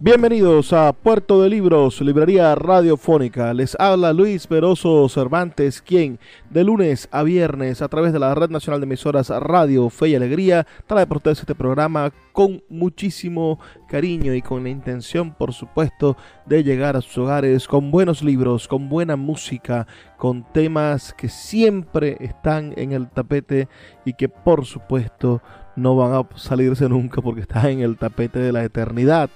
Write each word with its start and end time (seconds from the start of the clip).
Bienvenidos 0.00 0.72
a 0.72 0.92
Puerto 0.92 1.42
de 1.42 1.50
Libros, 1.50 2.00
librería 2.02 2.54
radiofónica. 2.54 3.52
Les 3.52 3.74
habla 3.80 4.12
Luis 4.12 4.46
Peroso 4.46 5.08
Cervantes, 5.08 5.82
quien 5.82 6.20
de 6.50 6.62
lunes 6.62 7.08
a 7.10 7.24
viernes 7.24 7.82
a 7.82 7.88
través 7.88 8.12
de 8.12 8.20
la 8.20 8.32
Red 8.32 8.50
Nacional 8.50 8.78
de 8.78 8.84
Emisoras 8.84 9.28
Radio 9.28 9.90
Fe 9.90 10.10
y 10.10 10.14
Alegría 10.14 10.68
trae 10.86 11.04
por 11.04 11.16
ustedes 11.16 11.40
este 11.40 11.56
programa 11.56 12.12
con 12.30 12.62
muchísimo 12.68 13.58
cariño 13.88 14.34
y 14.34 14.40
con 14.40 14.62
la 14.62 14.68
intención, 14.68 15.34
por 15.34 15.52
supuesto, 15.52 16.16
de 16.46 16.62
llegar 16.62 16.96
a 16.96 17.00
sus 17.00 17.18
hogares 17.18 17.66
con 17.66 17.90
buenos 17.90 18.22
libros, 18.22 18.68
con 18.68 18.88
buena 18.88 19.16
música, 19.16 19.88
con 20.16 20.44
temas 20.52 21.12
que 21.12 21.28
siempre 21.28 22.16
están 22.20 22.72
en 22.76 22.92
el 22.92 23.08
tapete 23.10 23.66
y 24.04 24.12
que, 24.12 24.28
por 24.28 24.64
supuesto, 24.64 25.42
no 25.74 25.96
van 25.96 26.12
a 26.12 26.38
salirse 26.38 26.88
nunca 26.88 27.20
porque 27.20 27.40
están 27.40 27.66
en 27.66 27.80
el 27.80 27.96
tapete 27.96 28.38
de 28.38 28.52
la 28.52 28.62
eternidad 28.62 29.28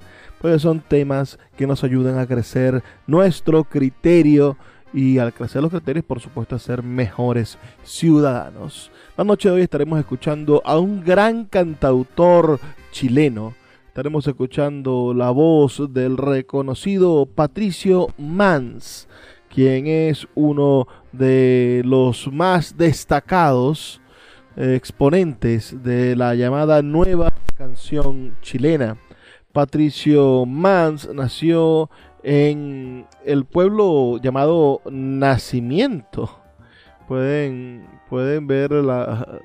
pues 0.42 0.60
son 0.60 0.80
temas 0.80 1.38
que 1.56 1.68
nos 1.68 1.84
ayudan 1.84 2.18
a 2.18 2.26
crecer 2.26 2.82
nuestro 3.06 3.62
criterio 3.62 4.56
y 4.92 5.18
al 5.18 5.32
crecer 5.32 5.62
los 5.62 5.70
criterios, 5.70 6.04
por 6.04 6.18
supuesto, 6.18 6.56
a 6.56 6.58
ser 6.58 6.82
mejores 6.82 7.58
ciudadanos. 7.84 8.90
La 9.16 9.22
noche 9.22 9.48
de 9.48 9.54
hoy 9.54 9.62
estaremos 9.62 10.00
escuchando 10.00 10.60
a 10.64 10.78
un 10.80 11.02
gran 11.04 11.44
cantautor 11.44 12.58
chileno. 12.90 13.54
Estaremos 13.86 14.26
escuchando 14.26 15.14
la 15.14 15.30
voz 15.30 15.80
del 15.92 16.16
reconocido 16.16 17.26
Patricio 17.26 18.08
Mans, 18.18 19.08
quien 19.48 19.86
es 19.86 20.26
uno 20.34 20.88
de 21.12 21.82
los 21.84 22.30
más 22.32 22.76
destacados 22.76 24.00
exponentes 24.56 25.84
de 25.84 26.16
la 26.16 26.34
llamada 26.34 26.82
nueva 26.82 27.32
canción 27.56 28.34
chilena. 28.42 28.98
Patricio 29.52 30.46
Mans 30.46 31.08
nació 31.12 31.90
en 32.22 33.06
el 33.24 33.44
pueblo 33.44 34.18
llamado 34.18 34.80
Nacimiento. 34.90 36.38
Pueden, 37.08 37.86
pueden 38.08 38.46
ver 38.46 38.72
la, 38.72 39.40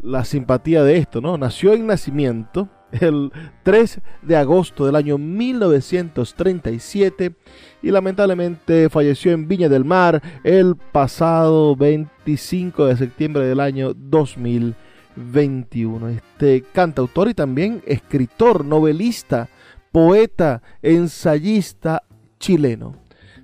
la 0.00 0.24
simpatía 0.24 0.82
de 0.82 0.96
esto, 0.96 1.20
¿no? 1.20 1.36
Nació 1.36 1.74
en 1.74 1.86
Nacimiento 1.86 2.70
el 2.92 3.30
3 3.64 4.00
de 4.22 4.36
agosto 4.36 4.86
del 4.86 4.96
año 4.96 5.18
1937 5.18 7.34
y 7.82 7.90
lamentablemente 7.90 8.88
falleció 8.88 9.32
en 9.32 9.46
Viña 9.46 9.68
del 9.68 9.84
Mar 9.84 10.22
el 10.42 10.74
pasado 10.76 11.76
25 11.76 12.86
de 12.86 12.96
septiembre 12.96 13.44
del 13.44 13.60
año 13.60 13.92
2000. 13.94 14.74
21. 15.16 16.08
Este 16.08 16.64
cantautor 16.72 17.28
y 17.28 17.34
también 17.34 17.82
escritor, 17.86 18.64
novelista, 18.64 19.50
poeta, 19.92 20.62
ensayista 20.82 22.02
chileno. 22.38 22.96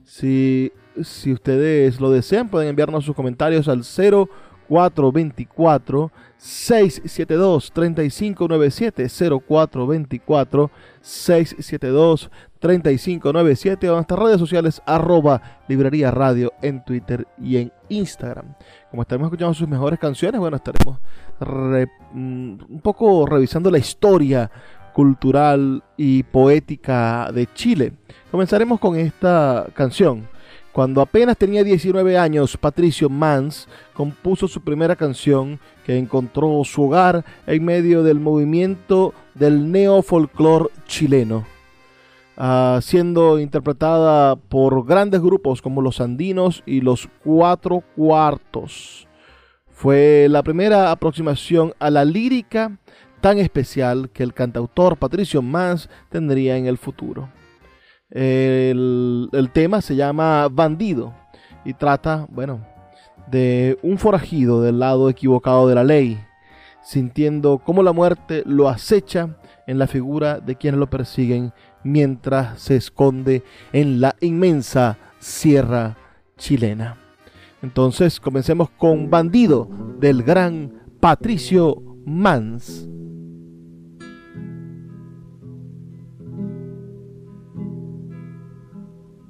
Si, 0.05 0.73
si 1.03 1.33
ustedes 1.33 2.01
lo 2.01 2.11
desean, 2.11 2.49
pueden 2.49 2.69
enviarnos 2.69 3.05
sus 3.05 3.17
comentarios 3.17 3.69
al 3.69 3.83
0424 3.85 6.13
672 6.37 7.73
3597 7.73 9.09
0424 9.49 10.71
672 11.01 12.31
3597 12.59 13.89
o 13.89 13.93
en 13.93 13.97
nuestras 13.97 14.21
redes 14.21 14.39
sociales 14.39 14.83
arroba 14.87 15.61
librería 15.69 16.11
radio 16.11 16.53
en 16.63 16.83
Twitter 16.85 17.27
y 17.39 17.59
en 17.59 17.73
Instagram. 17.89 18.55
Como 18.91 19.03
estaremos 19.03 19.27
escuchando 19.27 19.55
sus 19.55 19.69
mejores 19.69 19.99
canciones, 19.99 20.41
bueno, 20.41 20.57
estaremos 20.57 20.99
mm, 21.41 22.57
un 22.69 22.81
poco 22.83 23.27
revisando 23.27 23.71
la 23.71 23.79
historia 23.79 24.51
cultural 24.93 25.83
y 25.97 26.23
poética 26.23 27.31
de 27.33 27.49
Chile. 27.55 27.93
Comenzaremos 28.31 28.81
con 28.81 28.97
esta 28.97 29.67
canción. 29.75 30.29
Cuando 30.73 31.01
apenas 31.01 31.37
tenía 31.37 31.63
19 31.63 32.19
años, 32.19 32.57
Patricio 32.57 33.09
Mans 33.09 33.69
compuso 33.93 34.49
su 34.49 34.61
primera 34.61 34.97
canción 34.97 35.61
que 35.85 35.97
encontró 35.97 36.65
su 36.65 36.83
hogar 36.83 37.25
en 37.47 37.65
medio 37.65 38.03
del 38.03 38.19
movimiento 38.19 39.15
del 39.35 39.71
neofolclor 39.71 40.73
chileno. 40.87 41.45
Ah, 42.37 42.81
siendo 42.83 43.39
interpretada 43.39 44.35
por 44.35 44.85
grandes 44.85 45.21
grupos 45.21 45.63
como 45.63 45.81
los 45.81 46.01
Andinos 46.01 46.65
y 46.67 46.81
los 46.81 47.09
Cuatro 47.23 47.85
Cuartos. 47.95 49.07
Fue 49.75 50.29
la 50.31 50.43
primera 50.43 50.93
aproximación 50.93 51.75
a 51.81 51.91
la 51.91 52.05
lírica 52.05 52.79
tan 53.21 53.39
especial 53.39 54.09
que 54.11 54.23
el 54.23 54.33
cantautor 54.33 54.97
Patricio 54.97 55.43
Mans 55.43 55.91
tendría 56.11 56.57
en 56.57 56.67
el 56.67 56.79
futuro. 56.79 57.29
El, 58.09 59.29
el 59.33 59.51
tema 59.51 59.83
se 59.83 59.97
llama 59.97 60.49
Bandido 60.51 61.13
y 61.65 61.75
trata, 61.75 62.27
bueno, 62.31 62.65
de 63.27 63.77
un 63.83 63.99
forajido 63.99 64.63
del 64.63 64.79
lado 64.79 65.11
equivocado 65.11 65.67
de 65.69 65.75
la 65.75 65.85
ley, 65.85 66.19
sintiendo 66.83 67.59
cómo 67.59 67.83
la 67.83 67.93
muerte 67.93 68.45
lo 68.47 68.69
acecha 68.69 69.37
en 69.67 69.79
la 69.79 69.89
figura 69.89 70.39
de 70.39 70.55
quienes 70.55 70.79
lo 70.79 70.89
persiguen 70.89 71.53
mientras 71.83 72.61
se 72.61 72.77
esconde 72.77 73.43
en 73.73 74.01
la 74.01 74.15
inmensa 74.21 74.99
sierra 75.19 75.97
chilena. 76.37 77.04
Entonces 77.65 78.21
comencemos 78.21 78.69
con 78.69 79.09
Bandido 79.09 79.67
del 79.99 80.23
gran 80.23 80.71
Patricio 81.01 81.83
Mans. 82.05 82.87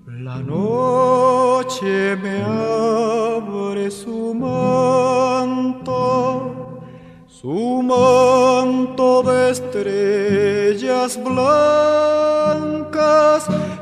La 0.09 0.43
noche 0.43 2.17
me 2.17 2.43
abre 2.43 3.89
su 3.92 4.34
manto 4.34 6.15
su 7.45 7.83
manto 7.83 9.22
de 9.22 9.51
estrellas 9.51 11.22
blancas, 11.22 11.47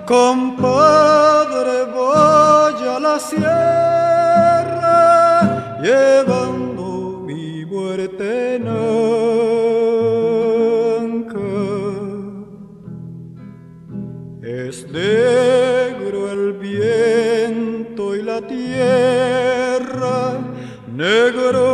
compadre, 0.06 1.84
voy 1.92 2.88
a 2.88 2.98
la 3.00 3.18
sierra 3.18 4.62
llevando 5.82 7.22
mi 7.26 7.64
muerte 7.66 8.58
nanca. 8.58 8.72
Es 14.42 14.86
negro 14.90 16.30
el 16.30 16.52
viento 16.54 18.14
y 18.14 18.22
la 18.22 18.40
tierra, 18.46 20.38
negro 20.94 21.71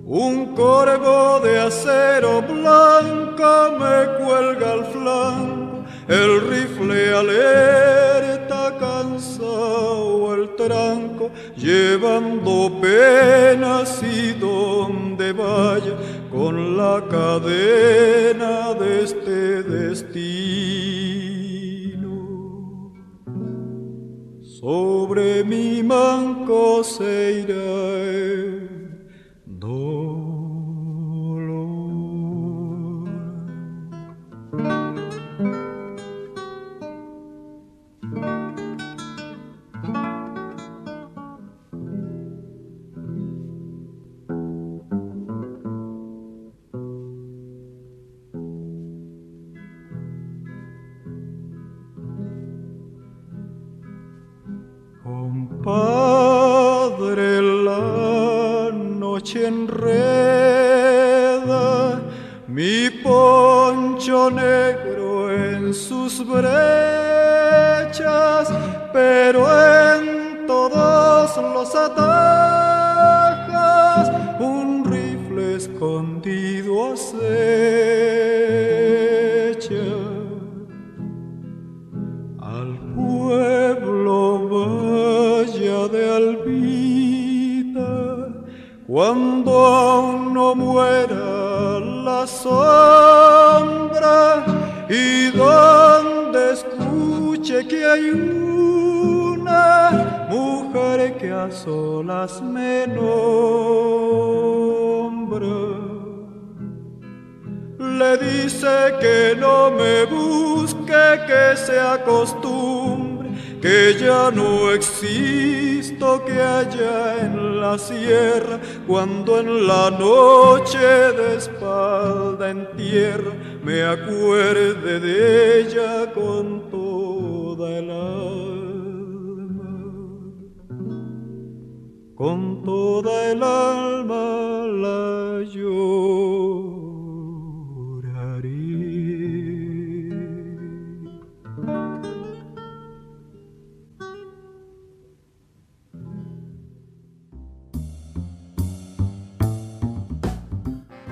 Un 0.07 0.55
corvo 0.55 1.41
de 1.41 1.61
acero 1.61 2.41
blanco 2.41 3.77
me 3.79 4.25
cuelga 4.25 4.73
al 4.73 4.85
flanco, 4.87 5.85
el 6.09 6.41
rifle 6.49 7.15
alerta 7.15 8.77
cansado 8.79 10.35
el 10.35 10.55
tranco, 10.57 11.31
llevando 11.57 12.81
penas 12.81 14.03
y 14.03 14.33
donde 14.33 15.33
vaya 15.33 15.95
con 16.35 16.77
la 16.77 17.05
cadena 17.09 18.75
de 18.75 19.05
este 19.05 19.63
destino. 19.63 20.15
Sobre 24.43 25.45
mi 25.45 25.83
manco 25.83 26.83
se 26.83 27.41
irá 27.43 27.95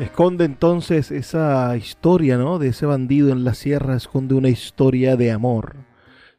esconde 0.03 0.45
entonces 0.45 1.11
esa 1.11 1.77
historia, 1.77 2.37
¿no? 2.37 2.59
De 2.59 2.69
ese 2.69 2.87
bandido 2.87 3.31
en 3.31 3.45
la 3.45 3.55
sierra, 3.55 3.97
esconde 3.97 4.35
una 4.35 4.49
historia 4.49 5.17
de 5.17 5.31
amor. 5.31 5.77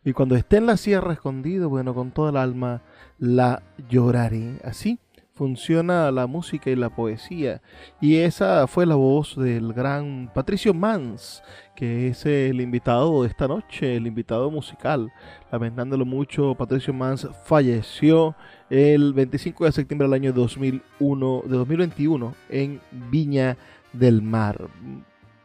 Y 0.04 0.13
cuando 0.13 0.36
esté 0.36 0.57
en 0.57 0.65
la 0.65 0.77
sierra 0.77 1.13
escondido, 1.13 1.69
bueno, 1.69 1.94
con 1.94 2.12
toda 2.12 2.31
el 2.31 2.38
alma 2.38 2.81
la 3.18 3.63
lloraré. 3.89 4.60
Así 4.63 5.00
funciona 5.33 6.12
la 6.12 6.27
música 6.27 6.69
y 6.69 6.75
la 6.75 6.89
poesía. 6.89 7.62
Y 8.00 8.18
esa 8.18 8.68
fue 8.68 8.86
la 8.86 8.95
voz 8.95 9.36
del 9.36 9.74
gran 9.74 10.30
Patricio 10.33 10.74
Mans, 10.74 11.42
que 11.75 12.09
es 12.09 12.25
el 12.25 12.62
invitado 12.62 13.24
de 13.24 13.30
esta 13.30 13.48
noche, 13.48 13.95
el 13.95 14.07
invitado 14.07 14.51
musical. 14.51 15.12
Lamentándolo 15.51 16.06
mucho, 16.06 16.54
Patricio 16.56 16.94
Mans 16.94 17.27
falleció 17.45 18.36
el 18.74 19.14
25 19.14 19.66
de 19.66 19.72
septiembre 19.72 20.08
del 20.08 20.16
año 20.16 20.34
2001, 20.34 21.44
de 21.46 21.58
2021 21.58 22.34
en 22.50 22.81
Viña 23.12 23.56
del 23.94 24.24
Mar. 24.24 24.68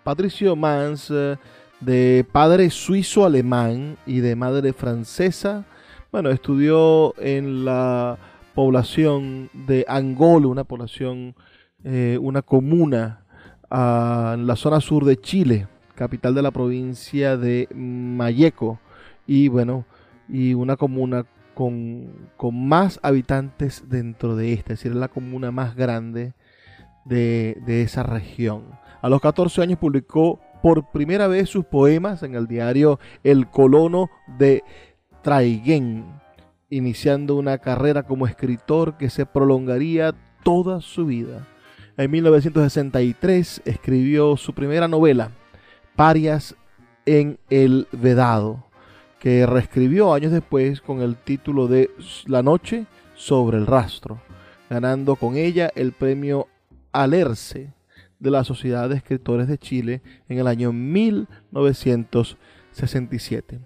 Patricio 0.03 0.57
Mans, 0.57 1.11
eh, 1.11 1.37
de 1.79 2.25
padre 2.33 2.71
suizo-alemán 2.71 3.99
y 4.07 4.21
de 4.21 4.35
madre 4.35 4.73
francesa, 4.73 5.67
bueno, 6.11 6.31
estudió 6.31 7.15
en 7.19 7.67
la 7.67 8.17
población 8.55 9.51
de 9.53 9.85
Angola, 9.89 10.47
una 10.47 10.65
población, 10.65 11.35
eh, 11.85 12.17
una 12.19 12.41
comuna 12.41 13.27
en 13.71 14.47
la 14.47 14.57
zona 14.57 14.81
sur 14.81 15.05
de 15.05 15.21
Chile, 15.21 15.69
capital 15.95 16.35
de 16.35 16.41
la 16.41 16.51
provincia 16.51 17.37
de 17.37 17.69
Mayeco, 17.75 18.81
y 19.27 19.49
bueno, 19.49 19.85
y 20.31 20.55
una 20.55 20.77
comuna 20.77 21.27
con, 21.59 22.31
más 22.53 23.01
habitantes 23.03 23.89
dentro 23.89 24.37
de 24.37 24.53
esta, 24.53 24.75
es 24.75 24.79
decir, 24.79 24.95
la 24.95 25.09
comuna 25.09 25.51
más 25.51 25.75
grande 25.75 26.35
de, 27.05 27.83
esa 27.83 28.05
región. 28.05 28.63
A 29.03 29.09
los 29.09 29.21
14 29.21 29.63
años 29.63 29.81
publicó 29.81 30.39
por 30.63 30.93
primera 30.93 31.27
vez 31.27 31.49
sus 31.49 31.65
poemas 31.65 32.23
en 32.23 32.37
el 32.37 32.47
diario 32.47 33.01
El 33.25 33.49
Colono 33.49 34.09
de 34.39 34.63
Traiguén, 35.23 36.05
iniciando 36.71 37.35
una 37.35 37.59
carrera 37.59 38.05
como 38.05 38.29
escritor 38.29 38.97
que 38.97 39.11
se 39.11 39.27
prolongaría 39.27 40.15
toda 40.45 40.81
su 40.81 41.07
vida. 41.07 41.45
En 41.97 42.09
1963 42.13 43.63
escribió 43.65 44.37
su 44.37 44.53
primera 44.53 44.87
novela, 44.87 45.33
Parias 45.97 46.55
en 47.05 47.41
el 47.51 47.89
Vedado, 47.91 48.68
que 49.19 49.45
reescribió 49.47 50.15
años 50.15 50.33
después 50.33 50.81
con 50.81 51.03
el 51.03 51.17
título 51.17 51.69
de 51.69 51.91
La 52.27 52.43
noche 52.43 52.87
sobre 53.15 53.59
el 53.59 53.67
rastro, 53.67 54.23
ganando 54.71 55.17
con 55.17 55.37
ella 55.37 55.71
el 55.75 55.93
premio 55.93 56.49
Alerce 56.93 57.75
de 58.19 58.31
la 58.31 58.45
Sociedad 58.45 58.89
de 58.89 58.97
Escritores 58.97 59.47
de 59.49 59.59
Chile 59.59 60.01
en 60.29 60.39
el 60.39 60.47
año 60.47 60.73
1967. 60.73 63.61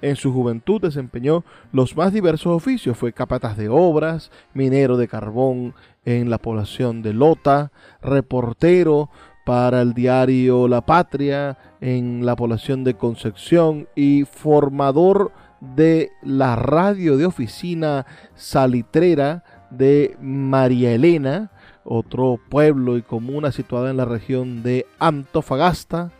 En 0.00 0.16
su 0.16 0.32
juventud 0.32 0.80
desempeñó 0.82 1.44
los 1.72 1.96
más 1.96 2.12
diversos 2.12 2.52
oficios. 2.52 2.98
Fue 2.98 3.12
capataz 3.12 3.56
de 3.56 3.68
obras, 3.70 4.30
minero 4.52 4.96
de 4.96 5.06
carbón 5.08 5.74
en 6.04 6.28
la 6.28 6.38
población 6.38 7.00
de 7.02 7.14
Lota, 7.14 7.70
reportero 8.02 9.08
para 9.44 9.82
el 9.82 9.92
diario 9.92 10.68
La 10.68 10.80
Patria 10.80 11.58
en 11.80 12.24
la 12.24 12.34
población 12.34 12.82
de 12.82 12.94
Concepción 12.94 13.88
y 13.94 14.24
formador 14.24 15.32
de 15.60 16.12
la 16.22 16.56
radio 16.56 17.16
de 17.16 17.26
oficina 17.26 18.06
salitrera 18.34 19.44
de 19.70 20.16
María 20.20 20.92
Elena, 20.92 21.50
otro 21.84 22.40
pueblo 22.48 22.96
y 22.96 23.02
comuna 23.02 23.52
situada 23.52 23.90
en 23.90 23.98
la 23.98 24.04
región 24.04 24.62
de 24.62 24.86
Antofagasta, 24.98 26.10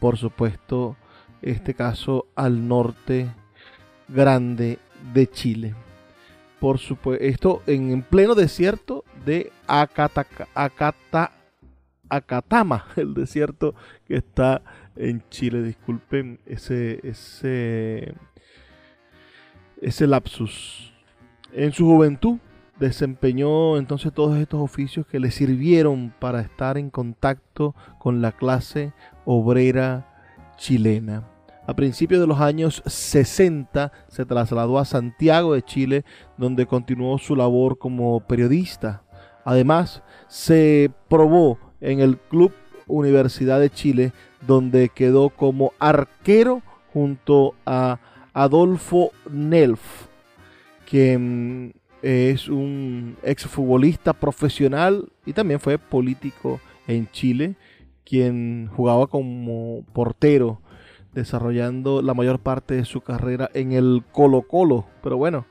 por 0.00 0.16
supuesto, 0.16 0.96
este 1.42 1.74
caso 1.74 2.26
al 2.34 2.66
norte 2.66 3.30
grande 4.08 4.78
de 5.14 5.28
Chile. 5.28 5.74
Por 6.58 6.78
supuesto, 6.78 7.24
esto 7.24 7.62
en 7.66 8.02
pleno 8.02 8.34
desierto 8.34 9.04
de 9.24 9.52
Acata, 9.66 10.26
Acata 10.54 11.32
Acatama, 12.16 12.86
el 12.96 13.14
desierto 13.14 13.74
que 14.06 14.16
está 14.16 14.62
en 14.96 15.22
Chile. 15.30 15.62
Disculpen 15.62 16.40
ese, 16.46 17.00
ese 17.02 18.14
ese 19.82 20.06
lapsus. 20.06 20.92
En 21.52 21.72
su 21.72 21.84
juventud 21.84 22.38
desempeñó 22.78 23.76
entonces 23.76 24.12
todos 24.12 24.38
estos 24.38 24.60
oficios 24.60 25.06
que 25.06 25.20
le 25.20 25.30
sirvieron 25.30 26.14
para 26.18 26.40
estar 26.40 26.78
en 26.78 26.88
contacto 26.88 27.74
con 27.98 28.22
la 28.22 28.32
clase 28.32 28.92
obrera 29.24 30.08
chilena. 30.56 31.28
A 31.66 31.74
principios 31.74 32.20
de 32.20 32.26
los 32.26 32.40
años 32.40 32.82
60 32.86 33.92
se 34.08 34.24
trasladó 34.24 34.78
a 34.78 34.84
Santiago 34.84 35.54
de 35.54 35.62
Chile, 35.62 36.04
donde 36.36 36.66
continuó 36.66 37.18
su 37.18 37.36
labor 37.36 37.78
como 37.78 38.20
periodista. 38.20 39.02
Además, 39.44 40.02
se 40.28 40.90
probó 41.08 41.58
en 41.82 42.00
el 42.00 42.16
Club 42.16 42.52
Universidad 42.86 43.60
de 43.60 43.70
Chile, 43.70 44.12
donde 44.46 44.88
quedó 44.88 45.28
como 45.28 45.72
arquero 45.78 46.62
junto 46.92 47.54
a 47.66 47.98
Adolfo 48.32 49.12
Nelf, 49.30 50.06
quien 50.88 51.74
es 52.00 52.48
un 52.48 53.16
exfutbolista 53.22 54.12
profesional 54.12 55.08
y 55.26 55.32
también 55.32 55.60
fue 55.60 55.78
político 55.78 56.60
en 56.86 57.08
Chile, 57.10 57.56
quien 58.04 58.68
jugaba 58.74 59.06
como 59.06 59.84
portero, 59.92 60.60
desarrollando 61.12 62.02
la 62.02 62.14
mayor 62.14 62.38
parte 62.40 62.74
de 62.74 62.84
su 62.84 63.00
carrera 63.00 63.50
en 63.54 63.72
el 63.72 64.02
Colo 64.12 64.42
Colo. 64.42 64.86
Pero 65.02 65.16
bueno, 65.16 65.46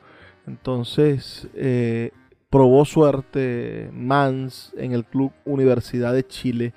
entonces 0.48 1.48
eh, 1.54 2.12
probó 2.52 2.86
suerte 2.86 3.90
Mans 3.92 4.74
en 4.78 4.92
el 4.92 5.06
Club 5.06 5.32
Universidad 5.46 6.14
de 6.14 6.28
Chile, 6.28 6.74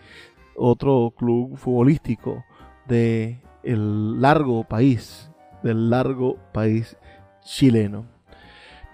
otro 0.57 1.13
club 1.15 1.59
futbolístico 1.59 2.43
de 2.89 3.43
largo 3.63 4.65
país, 4.65 5.31
del 5.63 5.91
largo 5.91 6.39
país 6.53 6.97
chileno 7.45 8.15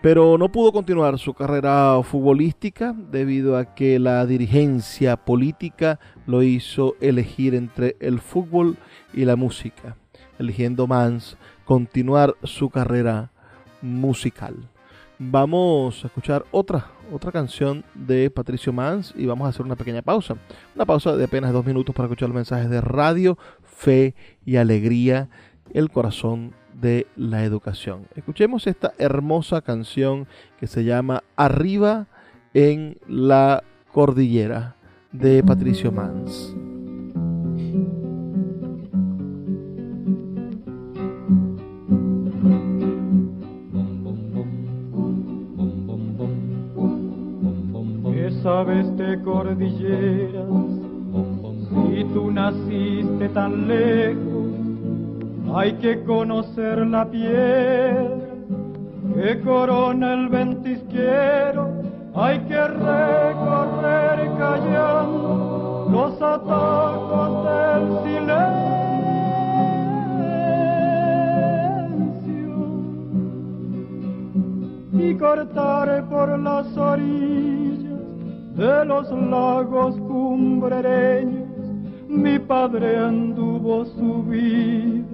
pero 0.00 0.38
no 0.38 0.50
pudo 0.50 0.72
continuar 0.72 1.18
su 1.18 1.34
carrera 1.34 2.00
futbolística 2.02 2.94
debido 2.94 3.58
a 3.58 3.74
que 3.74 3.98
la 3.98 4.24
dirigencia 4.24 5.16
política 5.16 6.00
lo 6.26 6.42
hizo 6.42 6.96
elegir 7.00 7.54
entre 7.54 7.96
el 8.00 8.18
fútbol 8.20 8.78
y 9.12 9.26
la 9.26 9.36
música, 9.36 9.96
eligiendo 10.38 10.86
Mans 10.86 11.36
continuar 11.66 12.34
su 12.44 12.70
carrera 12.70 13.30
musical. 13.82 14.69
Vamos 15.22 16.02
a 16.02 16.06
escuchar 16.06 16.46
otra, 16.50 16.92
otra 17.12 17.30
canción 17.30 17.84
de 17.94 18.30
Patricio 18.30 18.72
Mans 18.72 19.12
y 19.14 19.26
vamos 19.26 19.44
a 19.44 19.50
hacer 19.50 19.66
una 19.66 19.76
pequeña 19.76 20.00
pausa. 20.00 20.36
Una 20.74 20.86
pausa 20.86 21.14
de 21.14 21.24
apenas 21.24 21.52
dos 21.52 21.66
minutos 21.66 21.94
para 21.94 22.06
escuchar 22.06 22.30
los 22.30 22.36
mensajes 22.36 22.70
de 22.70 22.80
radio, 22.80 23.36
fe 23.62 24.14
y 24.46 24.56
alegría, 24.56 25.28
el 25.74 25.90
corazón 25.90 26.54
de 26.72 27.06
la 27.16 27.44
educación. 27.44 28.06
Escuchemos 28.16 28.66
esta 28.66 28.94
hermosa 28.96 29.60
canción 29.60 30.26
que 30.58 30.66
se 30.66 30.84
llama 30.84 31.22
Arriba 31.36 32.06
en 32.54 32.96
la 33.06 33.62
cordillera 33.92 34.76
de 35.12 35.42
Patricio 35.42 35.92
Mans. 35.92 36.56
¿Qué 48.60 48.66
sabes 48.66 48.94
de 48.98 49.22
cordilleras? 49.22 50.44
Si 51.72 52.04
tú 52.12 52.30
naciste 52.30 53.30
tan 53.30 53.66
lejos 53.66 54.50
hay 55.54 55.72
que 55.74 56.04
conocer 56.04 56.86
la 56.86 57.10
piedra 57.10 58.18
que 59.14 59.40
corona 59.40 60.12
el 60.12 60.28
ventisquero, 60.28 61.70
hay 62.14 62.38
que 62.40 62.68
recorrer 62.68 64.30
callando 64.36 65.88
los 65.90 66.20
atajos 66.20 67.44
del 67.46 67.82
silencio 68.04 68.60
y 74.92 75.14
cortar 75.14 76.04
por 76.10 76.38
las 76.38 76.76
orillas 76.76 77.89
de 78.60 78.84
los 78.84 79.10
lagos 79.10 79.96
cumbrereños. 80.00 81.48
Mi 82.08 82.38
padre 82.38 82.98
anduvo 82.98 83.86
su 83.86 84.22
vida 84.24 85.06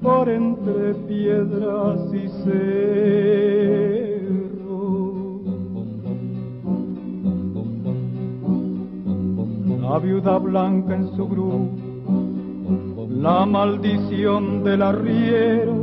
por 0.00 0.28
entre 0.28 0.94
piedras 1.08 1.98
y 2.14 2.28
cerros. 2.44 2.86
La 9.80 9.98
viuda 9.98 10.38
blanca 10.38 10.94
en 10.94 11.08
su 11.16 11.26
grupo, 11.26 13.08
la 13.10 13.44
maldición 13.46 14.62
del 14.62 14.82
arriero, 14.82 15.74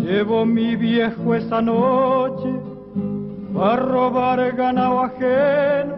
llevó 0.00 0.46
mi 0.46 0.76
viejo 0.76 1.34
esa 1.34 1.60
noche 1.60 2.67
a 3.56 3.76
robar 3.76 4.54
ganado 4.56 5.00
ajeno 5.00 5.94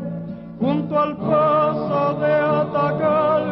junto 0.61 0.99
al 0.99 1.17
paso 1.17 2.15
de 2.21 2.33
Atacal 2.35 3.45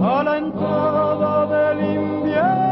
a 0.00 0.22
la 0.22 0.38
entrada 0.38 1.46
del 1.46 1.96
invierno. 1.96 2.68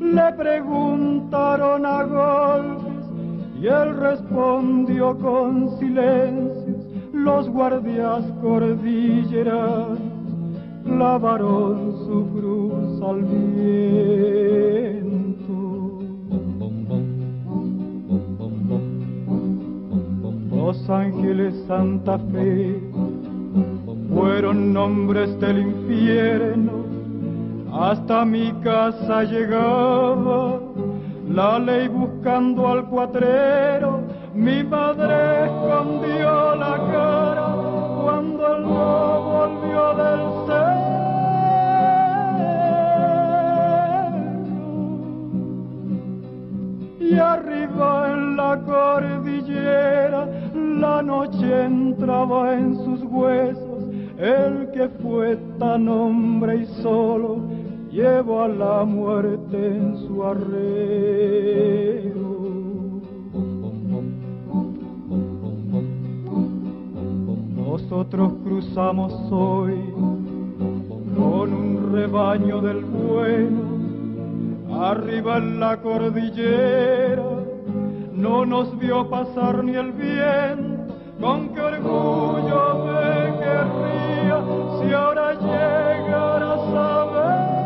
Le 0.00 0.32
preguntaron 0.34 1.84
a 1.84 2.02
golpes 2.04 3.04
y 3.60 3.66
él 3.66 3.96
respondió 3.96 5.18
con 5.18 5.78
silencios. 5.78 6.86
Los 7.12 7.48
guardias 7.48 8.24
cordilleras 8.40 9.98
clavaron 10.98 11.94
su 12.06 12.16
cruz 12.32 13.00
al 13.02 13.22
viento. 13.22 13.98
Los 20.50 20.90
ángeles 20.90 21.54
Santa 21.68 22.18
Fe 22.32 22.80
fueron 24.12 24.72
nombres 24.72 25.38
del 25.38 25.58
infierno 25.58 26.72
hasta 27.72 28.24
mi 28.24 28.52
casa 28.64 29.22
llegaba 29.22 30.58
la 31.28 31.60
ley 31.60 31.86
buscando 31.86 32.66
al 32.66 32.88
cuatrero. 32.88 34.00
Mi 34.34 34.64
padre 34.64 35.44
escondió 35.44 36.56
la 36.56 36.76
cara 36.90 37.54
cuando 38.02 38.56
el 38.56 38.62
no 38.62 39.22
volvió 39.32 39.94
del 39.94 40.37
Arriba 47.18 48.12
en 48.12 48.36
la 48.36 48.60
cordillera 48.64 50.28
la 50.54 51.02
noche 51.02 51.64
entraba 51.64 52.54
en 52.54 52.76
sus 52.76 53.02
huesos. 53.02 53.84
El 54.18 54.70
que 54.72 54.88
fue 55.00 55.36
tan 55.58 55.88
hombre 55.88 56.62
y 56.62 56.66
solo 56.82 57.38
llevo 57.90 58.42
a 58.42 58.48
la 58.48 58.84
muerte 58.84 59.76
en 59.76 59.96
su 59.96 60.24
arreo. 60.24 62.18
Nosotros 67.56 68.32
cruzamos 68.44 69.12
hoy 69.30 69.74
con 71.16 71.52
un 71.52 71.92
rebaño 71.92 72.60
del 72.60 72.84
bueno, 72.84 73.77
arriba 74.80 75.38
en 75.38 75.60
la 75.60 75.76
cordillera, 75.78 77.22
no 78.12 78.46
nos 78.46 78.78
vio 78.78 79.08
pasar 79.08 79.64
ni 79.64 79.74
el 79.74 79.92
viento, 79.92 80.94
con 81.20 81.48
qué 81.48 81.60
orgullo 81.60 82.84
me 82.86 83.38
querría 83.38 84.40
si 84.78 84.92
ahora 84.92 85.34
llegara 85.34 86.54
a 86.54 86.72
saber. 86.72 87.58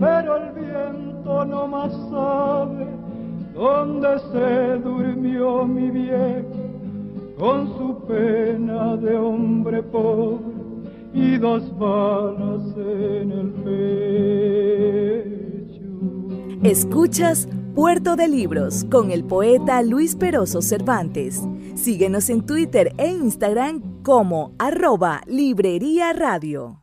pero 0.00 0.36
el 0.38 0.52
viento 0.52 1.44
no 1.44 1.68
más 1.68 1.92
sabe 2.10 2.86
dónde 3.54 4.18
se 4.32 4.78
durmió 4.78 5.66
mi 5.66 5.90
viejo 5.90 6.70
con 7.38 7.68
su 7.76 8.06
pena 8.06 8.96
de 8.96 9.16
hombre 9.16 9.82
pobre 9.82 10.49
y 11.12 11.38
dos 11.38 11.76
balas 11.78 12.76
en 12.76 13.32
el 13.32 13.52
pecho. 15.24 15.80
Escuchas 16.62 17.48
Puerto 17.74 18.16
de 18.16 18.28
Libros 18.28 18.84
con 18.90 19.10
el 19.10 19.24
poeta 19.24 19.82
Luis 19.82 20.16
Peroso 20.16 20.60
Cervantes. 20.60 21.42
Síguenos 21.74 22.28
en 22.28 22.44
Twitter 22.44 22.92
e 22.98 23.08
Instagram 23.08 24.02
como 24.02 24.54
arroba 24.58 25.22
Librería 25.26 26.12
Radio. 26.12 26.82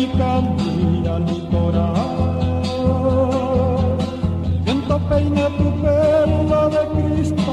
y 0.00 0.06
camina 0.06 1.16
al 1.16 1.26
litoral. 1.26 1.94
El 4.44 4.62
viento 4.64 4.98
peina 5.08 5.48
tu 5.58 5.68
perla 5.82 6.62
de 6.74 6.82
cristal, 6.94 7.46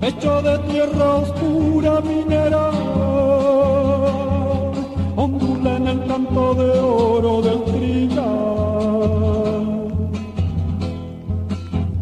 pecho 0.00 0.42
de 0.42 0.58
tierra 0.70 1.08
oscura 1.16 2.00
mineral, 2.00 2.74
ondula 5.16 5.76
en 5.76 5.86
el 5.88 6.06
canto 6.06 6.54
de 6.54 6.70
oro 6.80 7.42
del 7.42 7.64
trigal. 7.64 8.22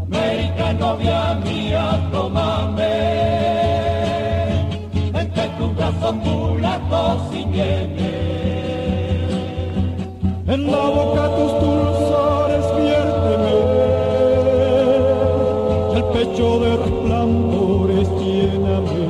América 0.06 0.72
novia. 0.74 1.29
La 10.70 10.84
boca 10.96 11.24
a 11.24 11.28
tus 11.36 11.52
pulsares 11.60 12.66
viérteme, 12.76 13.56
el 15.96 16.04
pecho 16.14 16.48
de 16.60 16.70
resplandores 16.76 18.06
tiéname. 18.18 19.06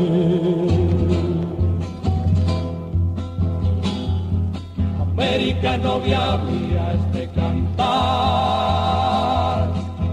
América 5.02 5.70
novia 5.76 6.22
viable 6.36 6.94
este 6.94 7.22
cantar, 7.34 7.98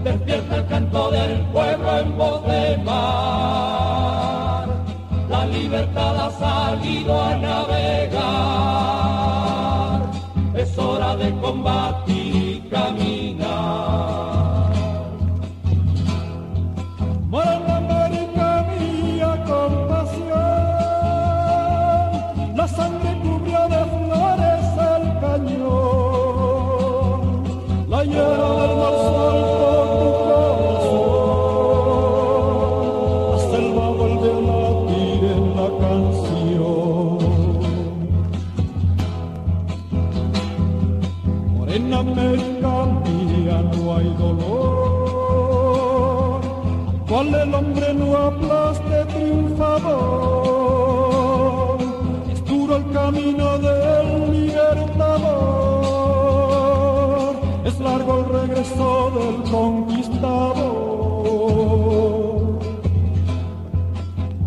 despierta 0.04 0.56
el 0.56 0.66
canto 0.66 1.10
del 1.10 1.40
pueblo 1.52 1.98
en 1.98 2.18
voz 2.18 2.46
de 2.46 2.78
mar, 2.78 4.68
la 5.30 5.46
libertad 5.46 6.26
ha 6.26 6.30
salido 6.30 7.22
a 7.22 7.36
navegar 7.36 8.77
de 11.18 11.32
combate. 11.40 12.17
del 59.18 59.42
conquistador. 59.50 60.88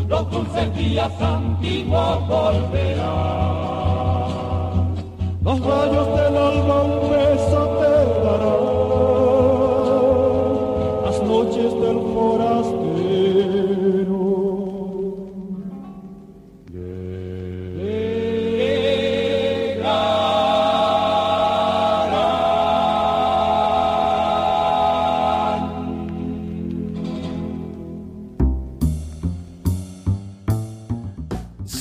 los 0.09 0.31
dulces 0.31 0.75
días 0.77 1.13
antiguos 1.21 2.29
volverán. 2.29 3.55
Los 5.43 5.61
rayos 5.61 6.09
del 6.17 6.37
alba 6.37 6.83
un 6.83 7.11
beso 7.11 7.61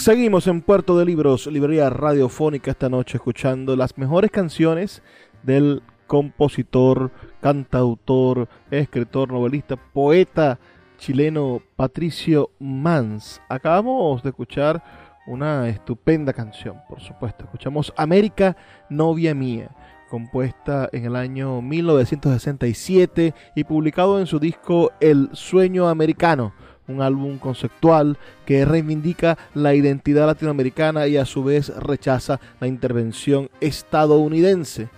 Seguimos 0.04 0.48
en 0.48 0.60
Puerto 0.60 0.98
de 0.98 1.06
Libros, 1.06 1.48
librería 1.48 1.90
radiofónica 1.90 2.72
esta 2.72 2.90
noche, 2.90 3.16
escuchando 3.16 3.74
las 3.78 3.98
mejores 3.98 4.32
canciones 4.32 5.02
del 5.44 5.82
compositor, 6.08 7.10
cantautor, 7.40 8.50
escritor, 8.70 9.32
novelista, 9.32 9.78
poeta 9.78 10.60
chileno 10.98 11.62
Patricio 11.78 12.50
Mans. 12.60 13.42
Acabamos 13.48 14.22
de 14.24 14.32
escuchar 14.32 14.84
una 15.26 15.70
estupenda 15.70 16.34
canción, 16.34 16.82
por 16.90 17.00
supuesto. 17.00 17.46
Escuchamos 17.46 17.94
América, 17.96 18.58
novia 18.90 19.34
mía, 19.34 19.70
compuesta 20.10 20.90
en 20.92 21.06
el 21.06 21.16
año 21.16 21.62
1967 21.62 23.34
y 23.56 23.64
publicado 23.64 24.20
en 24.20 24.28
su 24.28 24.38
disco 24.38 24.92
El 25.00 25.30
Sueño 25.32 25.88
Americano, 25.88 26.54
un 26.88 27.02
álbum 27.02 27.38
conceptual 27.38 28.18
que 28.46 28.66
reivindica 28.66 29.38
la 29.54 29.74
identidad 29.74 30.28
latinoamericana 30.28 31.08
y 31.08 31.18
a 31.18 31.26
su 31.26 31.44
vez 31.44 31.70
rechaza 31.78 32.40
la 32.60 32.68
intervención 32.68 33.50
estadounidense, 33.62 34.90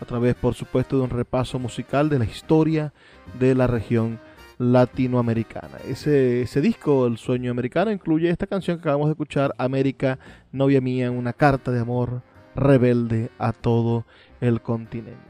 a 0.00 0.04
través 0.04 0.34
por 0.34 0.54
supuesto 0.54 0.96
de 0.96 1.04
un 1.04 1.10
repaso 1.10 1.58
musical 1.58 2.08
de 2.08 2.18
la 2.18 2.24
historia 2.24 2.92
de 3.38 3.54
la 3.54 3.66
región 3.66 4.18
latinoamericana. 4.58 5.78
Ese, 5.88 6.42
ese 6.42 6.60
disco, 6.60 7.06
El 7.06 7.18
Sueño 7.18 7.50
Americano, 7.50 7.90
incluye 7.90 8.30
esta 8.30 8.46
canción 8.46 8.76
que 8.76 8.82
acabamos 8.82 9.08
de 9.08 9.12
escuchar, 9.12 9.52
América, 9.58 10.18
novia 10.52 10.80
mía, 10.80 11.10
una 11.10 11.32
carta 11.32 11.70
de 11.70 11.80
amor 11.80 12.22
rebelde 12.54 13.30
a 13.38 13.52
todo 13.52 14.04
el 14.40 14.60
continente. 14.60 15.22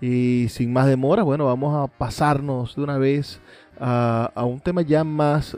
Y 0.00 0.46
sin 0.50 0.72
más 0.72 0.86
demora, 0.86 1.24
bueno, 1.24 1.46
vamos 1.46 1.74
a 1.74 1.92
pasarnos 1.92 2.76
de 2.76 2.82
una 2.82 2.98
vez 2.98 3.40
a, 3.80 4.32
un 4.44 4.60
tema 4.60 4.82
ya 4.82 5.04
más 5.04 5.56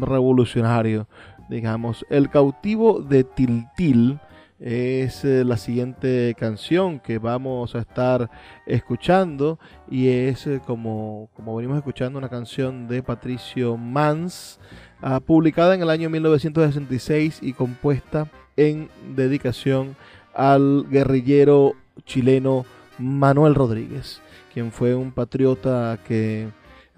revolucionario, 0.00 1.06
digamos, 1.48 2.04
El 2.10 2.30
cautivo 2.30 3.00
de 3.00 3.24
Tiltil 3.24 4.18
es 4.60 5.24
eh, 5.24 5.42
la 5.42 5.56
siguiente 5.56 6.36
canción 6.38 7.00
que 7.00 7.18
vamos 7.18 7.74
a 7.74 7.78
estar 7.78 8.30
escuchando 8.66 9.58
y 9.90 10.08
es 10.08 10.46
eh, 10.46 10.60
como, 10.66 11.30
como 11.34 11.56
venimos 11.56 11.78
escuchando 11.78 12.18
una 12.18 12.28
canción 12.28 12.86
de 12.86 13.02
Patricio 13.02 13.78
Mans 13.78 14.60
ah, 15.00 15.20
publicada 15.20 15.74
en 15.74 15.80
el 15.80 15.88
año 15.88 16.10
1966 16.10 17.38
y 17.40 17.54
compuesta 17.54 18.28
en 18.56 18.90
dedicación 19.16 19.96
al 20.34 20.86
guerrillero 20.90 21.72
chileno 22.04 22.66
Manuel 22.98 23.54
Rodríguez, 23.54 24.20
quien 24.52 24.72
fue 24.72 24.94
un 24.94 25.10
patriota 25.10 25.98
que 26.06 26.48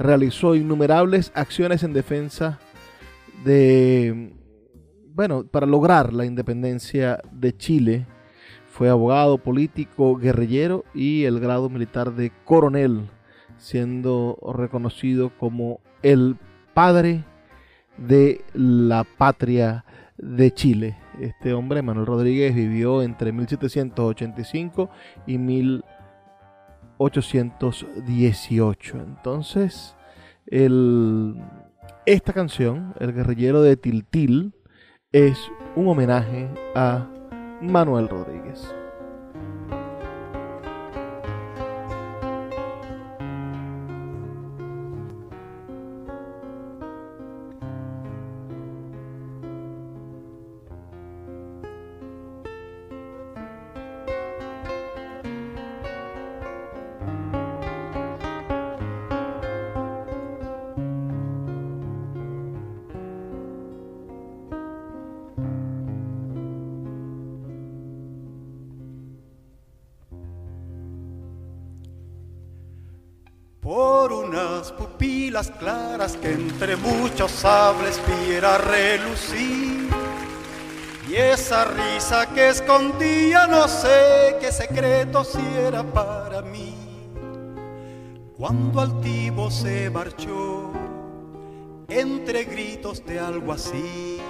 realizó 0.02 0.54
innumerables 0.54 1.32
acciones 1.34 1.82
en 1.82 1.92
defensa 1.92 2.58
de 3.44 4.32
bueno, 5.14 5.44
para 5.44 5.66
lograr 5.66 6.12
la 6.12 6.24
independencia 6.24 7.20
de 7.30 7.56
Chile, 7.56 8.06
fue 8.70 8.88
abogado, 8.88 9.38
político, 9.38 10.16
guerrillero 10.16 10.84
y 10.94 11.24
el 11.24 11.40
grado 11.40 11.68
militar 11.68 12.14
de 12.14 12.32
coronel, 12.44 13.10
siendo 13.58 14.38
reconocido 14.54 15.30
como 15.38 15.80
el 16.02 16.36
padre 16.72 17.24
de 17.98 18.42
la 18.54 19.04
patria 19.04 19.84
de 20.16 20.50
Chile. 20.52 20.96
Este 21.20 21.52
hombre, 21.52 21.82
Manuel 21.82 22.06
Rodríguez, 22.06 22.54
vivió 22.54 23.02
entre 23.02 23.32
1785 23.32 24.88
y 25.26 25.36
1818. 27.02 28.96
Entonces, 28.98 29.96
esta 32.06 32.32
canción, 32.32 32.94
El 32.98 33.12
guerrillero 33.12 33.62
de 33.62 33.76
Tiltil, 33.76 34.54
es 35.12 35.38
un 35.76 35.88
homenaje 35.88 36.48
a 36.74 37.08
Manuel 37.60 38.08
Rodríguez. 38.08 38.74
Sables 77.42 78.00
viera 78.06 78.56
relucir. 78.56 79.90
Y 81.08 81.16
esa 81.16 81.64
risa 81.64 82.32
que 82.32 82.50
escondía 82.50 83.48
no 83.48 83.66
sé 83.66 84.36
qué 84.40 84.52
secreto 84.52 85.24
si 85.24 85.40
era 85.58 85.82
para 85.82 86.40
mí. 86.42 86.76
Cuando 88.36 88.80
altivo 88.80 89.50
se 89.50 89.90
marchó, 89.90 90.70
entre 91.88 92.44
gritos 92.44 93.04
de 93.04 93.18
algo 93.18 93.52
así, 93.52 94.20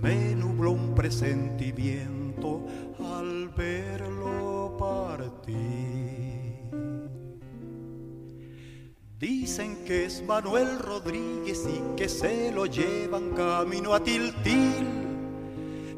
me 0.00 0.34
nubló 0.36 0.70
un 0.70 0.94
presentimiento 0.94 2.25
Dicen 9.46 9.76
que 9.86 10.06
es 10.06 10.24
Manuel 10.26 10.76
Rodríguez 10.80 11.68
y 11.72 11.80
que 11.96 12.08
se 12.08 12.50
lo 12.50 12.66
llevan 12.66 13.30
camino 13.30 13.94
a 13.94 14.02
Tiltil. 14.02 14.88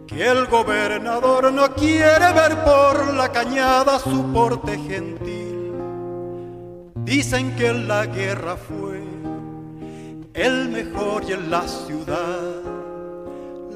Que 0.07 0.29
el 0.29 0.45
gobernador 0.49 1.51
no 1.51 1.75
quiere 1.75 2.31
ver 2.35 2.63
por 2.63 3.15
la 3.15 3.33
cañada 3.33 4.01
su 4.01 4.31
porte 4.35 4.77
gentil. 4.77 5.73
Dicen 6.97 7.57
que 7.57 7.69
en 7.69 7.89
la 7.89 8.05
guerra 8.05 8.59
fue 8.59 9.03
el 10.35 10.69
mejor 10.69 11.25
y 11.27 11.33
en 11.33 11.51
la 11.51 11.67
ciudad 11.67 12.63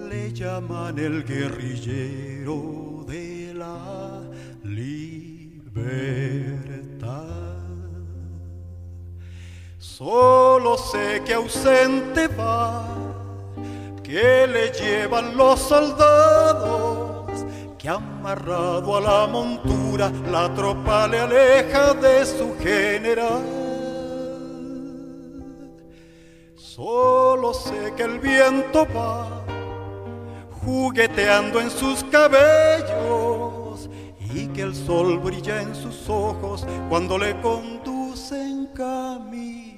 le 0.06 0.35
llaman 0.35 0.98
el 0.98 1.24
guerrillero 1.24 3.06
de 3.08 3.54
la 3.54 4.20
libertad. 4.64 6.21
Solo 10.04 10.76
sé 10.78 11.22
que 11.24 11.32
ausente 11.32 12.26
va, 12.26 12.84
que 14.02 14.48
le 14.48 14.72
llevan 14.72 15.36
los 15.36 15.60
soldados, 15.60 17.44
que 17.78 17.88
amarrado 17.88 18.96
a 18.96 19.00
la 19.00 19.26
montura 19.28 20.10
la 20.28 20.52
tropa 20.54 21.06
le 21.06 21.20
aleja 21.20 21.94
de 21.94 22.26
su 22.26 22.52
general. 22.58 23.44
Solo 26.56 27.54
sé 27.54 27.92
que 27.96 28.02
el 28.02 28.18
viento 28.18 28.84
va 28.92 29.28
jugueteando 30.64 31.60
en 31.60 31.70
sus 31.70 32.02
cabellos 32.10 33.88
y 34.18 34.48
que 34.48 34.62
el 34.62 34.74
sol 34.74 35.20
brilla 35.20 35.62
en 35.62 35.76
sus 35.76 36.08
ojos 36.08 36.66
cuando 36.88 37.16
le 37.18 37.40
conducen 37.40 38.66
camino 38.74 39.71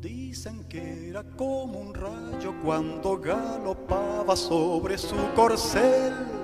Dicen 0.00 0.64
que 0.68 1.08
era 1.10 1.22
como 1.22 1.78
un 1.78 1.94
rayo 1.94 2.54
cuando 2.62 3.18
galopaba 3.18 4.34
sobre 4.34 4.98
su 4.98 5.16
corcel 5.36 6.43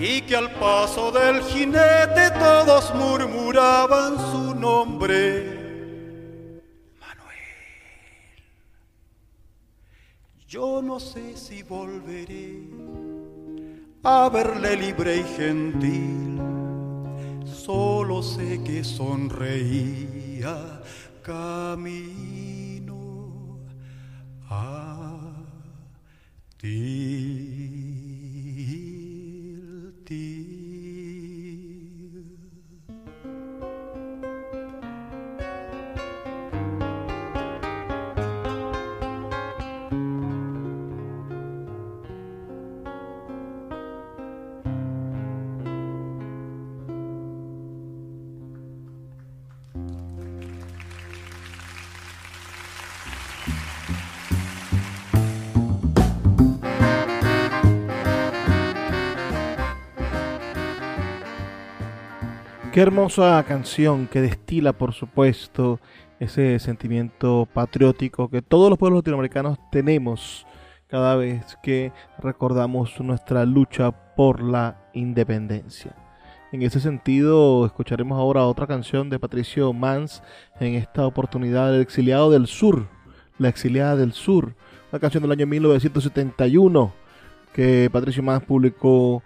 y 0.00 0.22
que 0.22 0.34
al 0.34 0.50
paso 0.52 1.12
del 1.12 1.42
jinete 1.42 2.30
todos 2.38 2.94
murmuraban 2.94 4.16
su 4.32 4.54
nombre. 4.54 5.44
Manuel. 6.98 7.36
Yo 10.48 10.80
no 10.80 10.98
sé 10.98 11.36
si 11.36 11.62
volveré 11.62 12.62
a 14.02 14.30
verle 14.30 14.76
libre 14.76 15.18
y 15.18 15.24
gentil, 15.36 16.40
solo 17.44 18.22
sé 18.22 18.62
que 18.64 18.82
sonreía 18.82 20.80
camino 21.22 22.40
a 24.48 25.18
ti. 26.56 27.89
Qué 62.80 62.84
hermosa 62.84 63.44
canción 63.46 64.06
que 64.06 64.22
destila, 64.22 64.72
por 64.72 64.94
supuesto, 64.94 65.80
ese 66.18 66.58
sentimiento 66.58 67.46
patriótico 67.52 68.30
que 68.30 68.40
todos 68.40 68.70
los 68.70 68.78
pueblos 68.78 69.00
latinoamericanos 69.00 69.58
tenemos 69.70 70.46
cada 70.86 71.14
vez 71.14 71.58
que 71.62 71.92
recordamos 72.18 72.98
nuestra 73.00 73.44
lucha 73.44 73.90
por 74.16 74.42
la 74.42 74.88
independencia. 74.94 75.94
En 76.52 76.62
ese 76.62 76.80
sentido, 76.80 77.66
escucharemos 77.66 78.18
ahora 78.18 78.46
otra 78.46 78.66
canción 78.66 79.10
de 79.10 79.18
Patricio 79.18 79.74
Mans, 79.74 80.22
en 80.58 80.72
esta 80.72 81.04
oportunidad 81.04 81.74
El 81.74 81.82
exiliado 81.82 82.30
del 82.30 82.46
sur, 82.46 82.88
La 83.36 83.50
exiliada 83.50 83.94
del 83.94 84.14
sur, 84.14 84.54
una 84.90 85.00
canción 85.00 85.22
del 85.22 85.32
año 85.32 85.46
1971 85.46 86.94
que 87.52 87.90
Patricio 87.92 88.22
Mans 88.22 88.44
publicó 88.44 89.22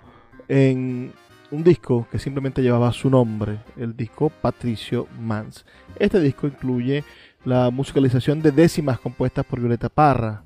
en 0.48 1.12
un 1.54 1.62
disco 1.64 2.06
que 2.10 2.18
simplemente 2.18 2.62
llevaba 2.62 2.92
su 2.92 3.08
nombre, 3.08 3.60
el 3.76 3.96
disco 3.96 4.30
Patricio 4.30 5.06
Mans. 5.20 5.64
Este 5.98 6.20
disco 6.20 6.46
incluye 6.46 7.04
la 7.44 7.70
musicalización 7.70 8.42
de 8.42 8.50
décimas 8.50 8.98
compuestas 8.98 9.44
por 9.46 9.60
Violeta 9.60 9.88
Parra, 9.88 10.44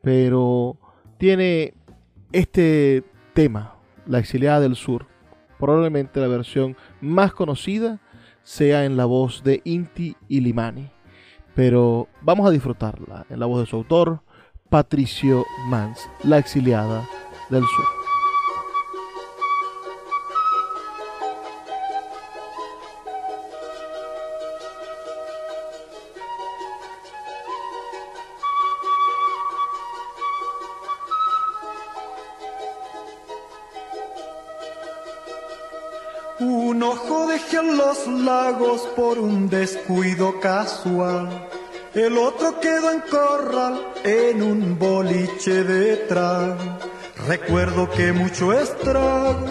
pero 0.00 0.76
tiene 1.18 1.74
este 2.32 3.04
tema, 3.32 3.74
La 4.06 4.18
exiliada 4.18 4.60
del 4.60 4.76
sur. 4.76 5.06
Probablemente 5.58 6.20
la 6.20 6.28
versión 6.28 6.76
más 7.00 7.32
conocida 7.32 8.00
sea 8.42 8.84
en 8.84 8.96
la 8.96 9.06
voz 9.06 9.42
de 9.42 9.60
Inti 9.64 10.16
Ilimani, 10.28 10.90
pero 11.54 12.08
vamos 12.20 12.46
a 12.46 12.50
disfrutarla 12.50 13.26
en 13.28 13.40
la 13.40 13.46
voz 13.46 13.60
de 13.60 13.66
su 13.66 13.76
autor, 13.76 14.20
Patricio 14.68 15.44
Mans, 15.68 15.98
La 16.22 16.38
exiliada 16.38 17.08
del 17.50 17.62
sur. 17.62 18.03
Lagos 38.08 38.80
por 38.96 39.18
un 39.18 39.48
descuido 39.48 40.40
casual. 40.40 41.48
El 41.94 42.18
otro 42.18 42.58
quedó 42.58 42.90
en 42.90 43.00
corral 43.02 43.80
en 44.02 44.42
un 44.42 44.78
boliche 44.78 45.62
de 45.62 45.96
Recuerdo 47.28 47.88
que 47.90 48.12
mucho 48.12 48.52
estrago 48.52 49.46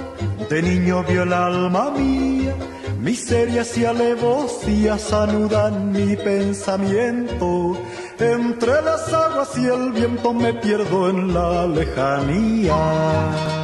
de 0.49 0.61
niño 0.61 1.03
vio 1.03 1.23
el 1.23 1.31
alma 1.31 1.89
mía. 1.91 2.53
Miserias 2.99 3.77
y 3.77 3.85
alevosías 3.85 5.13
anudan 5.13 5.91
mi 5.91 6.17
pensamiento. 6.17 7.77
Entre 8.19 8.81
las 8.81 9.11
aguas 9.13 9.57
y 9.57 9.65
el 9.65 9.91
viento 9.93 10.33
me 10.33 10.53
pierdo 10.53 11.09
en 11.09 11.33
la 11.33 11.65
lejanía. 11.65 13.62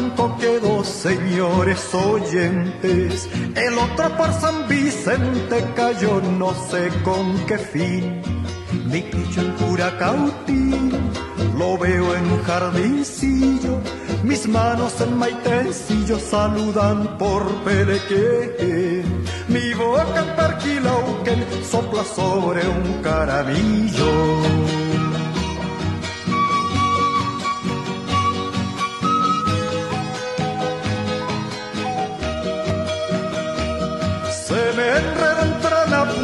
Blanco 0.00 0.36
quedó, 0.38 0.84
señores 0.84 1.94
oyentes. 1.94 3.28
El 3.54 3.78
otro 3.78 4.16
por 4.16 4.32
San 4.32 4.66
Vicente 4.68 5.64
cayó, 5.76 6.20
no 6.38 6.54
sé 6.70 6.88
con 7.04 7.38
qué 7.46 7.58
fin. 7.58 8.22
Mi 8.86 9.02
picho 9.02 9.40
en 9.40 9.54
lo 11.58 11.76
veo 11.76 12.14
en 12.14 12.42
jardincillo. 12.44 13.80
Mis 14.22 14.46
manos 14.48 15.00
en 15.00 15.18
maitencillo 15.18 16.18
saludan 16.18 17.18
por 17.18 17.44
Peleque. 17.64 19.02
Mi 19.48 19.74
boca 19.74 20.24
en 20.24 20.36
Perquilauquen 20.36 21.44
sopla 21.64 22.04
sobre 22.04 22.66
un 22.66 23.02
caramillo. 23.02 24.89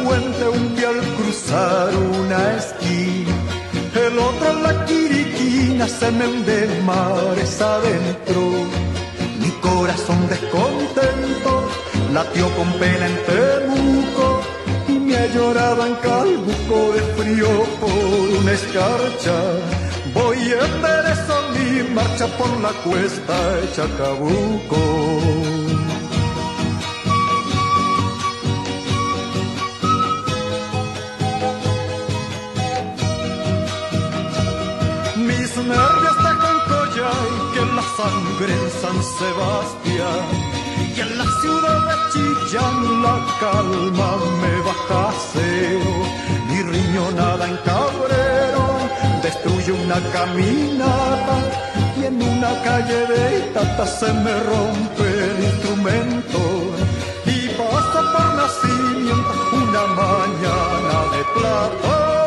Un 0.09 0.75
día 0.75 0.89
al 0.89 1.01
cruzar 1.15 1.89
una 1.95 2.57
esquina, 2.57 3.35
el 3.95 4.17
otro 4.17 4.51
en 4.51 4.63
la 4.63 4.85
quiriquina 4.85 5.87
se 5.87 6.11
me 6.11 6.27
hunde 6.27 6.81
mares 6.85 7.61
adentro. 7.61 8.41
Mi 9.41 9.51
corazón 9.61 10.27
descontento 10.29 11.69
latió 12.13 12.49
con 12.55 12.71
pena 12.79 13.07
en 13.07 13.17
Temuco 13.25 14.41
y 14.87 14.93
me 14.93 15.17
ha 15.17 15.27
llorado 15.27 15.85
en 15.85 15.95
Calbuco 15.95 16.93
de 16.93 17.01
frío 17.17 17.49
por 17.81 18.39
una 18.39 18.51
escarcha. 18.51 19.37
Voy 20.13 20.37
en 20.37 20.73
derecho 20.81 21.35
mi 21.53 21.93
marcha 21.93 22.27
por 22.37 22.49
la 22.61 22.71
cuesta 22.83 23.35
de 23.55 23.71
Chacabuco. 23.73 25.56
Sangre 37.97 38.53
en 38.53 38.69
San 38.81 38.97
Sebastián 39.17 40.25
y 40.95 40.99
en 40.99 41.17
la 41.17 41.25
ciudad 41.41 41.79
de 41.89 41.95
Chillán 42.11 43.01
la 43.03 43.17
calma 43.39 44.09
me 44.41 44.53
baja 44.67 45.13
cero. 45.33 45.91
Mi 46.49 46.61
riñonada 46.61 47.47
en 47.47 47.57
Cabrero 47.67 48.65
destruye 49.23 49.71
una 49.71 49.99
caminata 50.15 51.35
y 51.99 52.05
en 52.05 52.21
una 52.21 52.51
calle 52.67 52.99
de 53.11 53.21
Itata 53.39 53.85
se 53.85 54.13
me 54.13 54.35
rompe 54.51 55.05
el 55.27 55.43
instrumento 55.49 56.39
y 57.25 57.37
pasa 57.59 57.99
por 58.13 58.27
nacimiento 58.41 59.33
una 59.61 59.83
mañana 60.01 60.97
de 61.13 61.21
plata. 61.35 62.26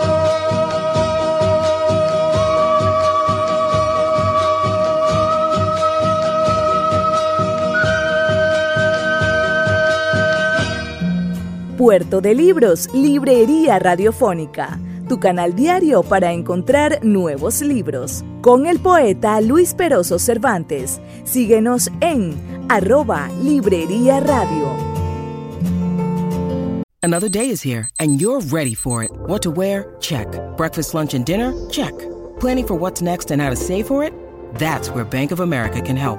Puerto 11.80 12.20
de 12.20 12.34
Libros, 12.34 12.92
Librería 12.92 13.78
Radiofónica, 13.78 14.78
tu 15.08 15.18
canal 15.18 15.54
diario 15.54 16.02
para 16.02 16.30
encontrar 16.30 17.02
nuevos 17.02 17.62
libros. 17.62 18.22
Con 18.42 18.66
el 18.66 18.80
poeta 18.80 19.40
Luis 19.40 19.72
Peroso 19.72 20.18
Cervantes. 20.18 21.00
Síguenos 21.24 21.90
en 22.02 22.34
arroba 22.68 23.30
Librería 23.42 24.20
Radio. 24.20 24.76
Another 27.02 27.30
day 27.30 27.48
is 27.48 27.64
here 27.64 27.88
and 27.98 28.20
you're 28.20 28.40
ready 28.50 28.74
for 28.74 29.02
it. 29.02 29.10
What 29.26 29.40
to 29.44 29.50
wear? 29.50 29.96
Check. 30.00 30.26
Breakfast, 30.58 30.92
lunch, 30.92 31.14
and 31.14 31.24
dinner? 31.24 31.54
Check. 31.70 31.94
Planning 32.40 32.66
for 32.66 32.78
what's 32.78 33.00
next 33.00 33.30
and 33.30 33.40
how 33.40 33.48
to 33.48 33.56
save 33.56 33.86
for 33.86 34.04
it? 34.04 34.12
That's 34.58 34.90
where 34.90 35.06
Bank 35.06 35.32
of 35.32 35.40
America 35.40 35.80
can 35.80 35.96
help. 35.96 36.18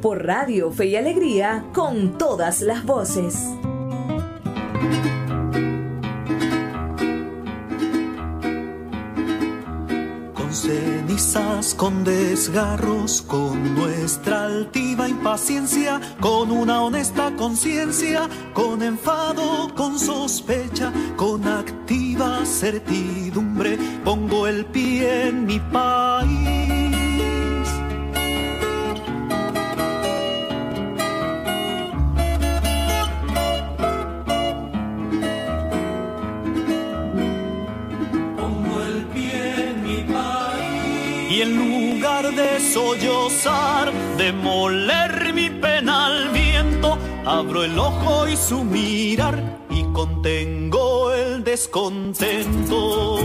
por 0.00 0.24
Radio 0.24 0.70
Fe 0.70 0.86
y 0.86 0.96
Alegría, 0.96 1.64
con 1.72 2.18
todas 2.18 2.60
las 2.60 2.84
voces. 2.84 3.36
Con 10.34 10.52
cenizas, 10.52 11.74
con 11.74 12.04
desgarros, 12.04 13.22
con 13.22 13.74
nuestra 13.74 14.44
altiva 14.44 15.08
impaciencia, 15.08 16.00
con 16.20 16.50
una 16.50 16.82
honesta 16.82 17.32
conciencia, 17.36 18.28
con 18.54 18.82
enfado, 18.82 19.74
con 19.74 19.98
sospecha, 19.98 20.92
con 21.16 21.46
activa 21.46 22.44
certidumbre, 22.44 23.78
pongo 24.04 24.46
el 24.46 24.64
pie 24.66 25.28
en 25.28 25.46
mi 25.46 25.58
país. 25.58 26.57
Y 41.38 41.42
en 41.42 41.56
lugar 41.56 42.34
de 42.34 42.58
sollozar, 42.58 43.92
de 44.16 44.32
moler 44.32 45.32
mi 45.32 45.48
pena 45.48 46.28
viento, 46.32 46.98
abro 47.24 47.62
el 47.62 47.78
ojo 47.78 48.26
y 48.26 48.36
su 48.36 48.64
mirar 48.64 49.40
y 49.70 49.84
contengo 49.92 51.12
el 51.12 51.44
descontento. 51.44 53.18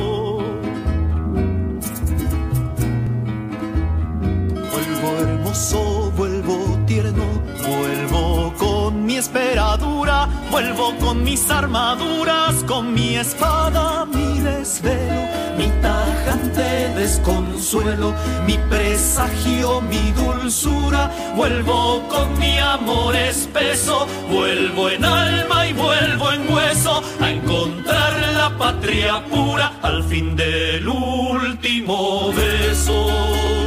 Vuelvo 4.71 5.08
hermoso, 5.19 6.12
vuelvo 6.15 6.78
tierno, 6.86 7.26
vuelvo 7.65 8.54
con 8.60 8.73
mi 9.13 9.19
esperadura, 9.19 10.28
vuelvo 10.49 10.91
con 10.99 11.23
mis 11.23 11.47
armaduras, 11.52 12.63
con 12.63 12.95
mi 12.95 13.15
espada, 13.15 14.06
mi 14.06 14.39
desvelo, 14.39 15.28
mi 15.56 15.69
tajante 15.84 16.89
desconsuelo, 16.95 18.15
mi 18.47 18.58
presagio, 18.71 19.82
mi 19.82 20.12
dulzura, 20.13 21.12
vuelvo 21.36 22.02
con 22.08 22.28
mi 22.39 22.58
amor 22.58 23.15
espeso, 23.15 24.08
vuelvo 24.32 24.89
en 24.89 25.06
alma 25.06 25.67
y 25.67 25.73
vuelvo 25.73 26.32
en 26.32 26.52
hueso 26.52 27.04
a 27.21 27.30
encontrar 27.30 28.13
la 28.36 28.49
patria 28.58 29.23
pura 29.30 29.73
al 29.84 30.04
fin 30.06 30.36
del 30.36 30.88
último 30.88 32.32
beso. 32.34 33.62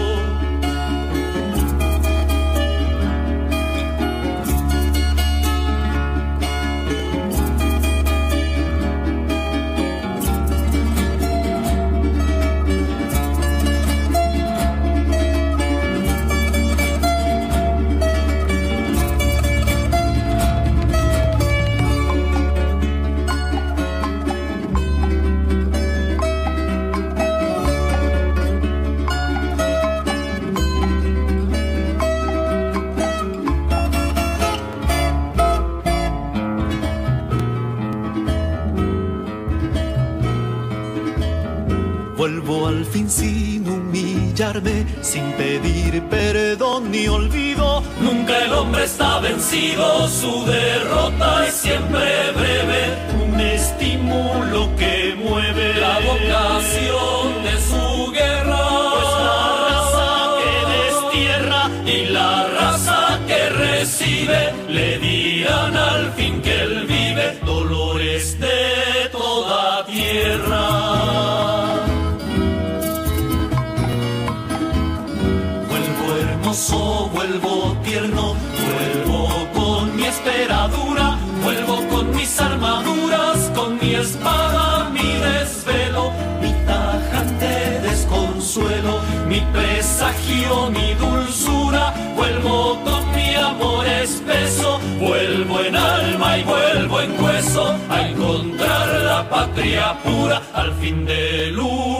Sin 45.16 45.32
pedir 45.32 46.02
perdón 46.10 46.90
ni 46.90 47.08
olvido. 47.08 47.82
Nunca 48.02 48.44
el 48.44 48.52
hombre 48.52 48.84
está 48.84 49.18
vencido, 49.20 50.08
su 50.08 50.44
derrota 50.44 51.35
presagio, 90.06 90.70
mi 90.70 90.94
dulzura, 90.94 91.92
vuelvo 92.14 92.78
con 92.84 93.14
mi 93.14 93.34
amor 93.34 93.86
espeso, 93.86 94.80
vuelvo 94.98 95.60
en 95.60 95.76
alma 95.76 96.38
y 96.38 96.44
vuelvo 96.44 97.00
en 97.00 97.20
hueso 97.20 97.76
a 97.88 98.08
encontrar 98.08 98.88
la 99.02 99.28
patria 99.28 99.96
pura 100.04 100.42
al 100.54 100.72
fin 100.74 101.04
del 101.06 101.58
último 101.58 101.95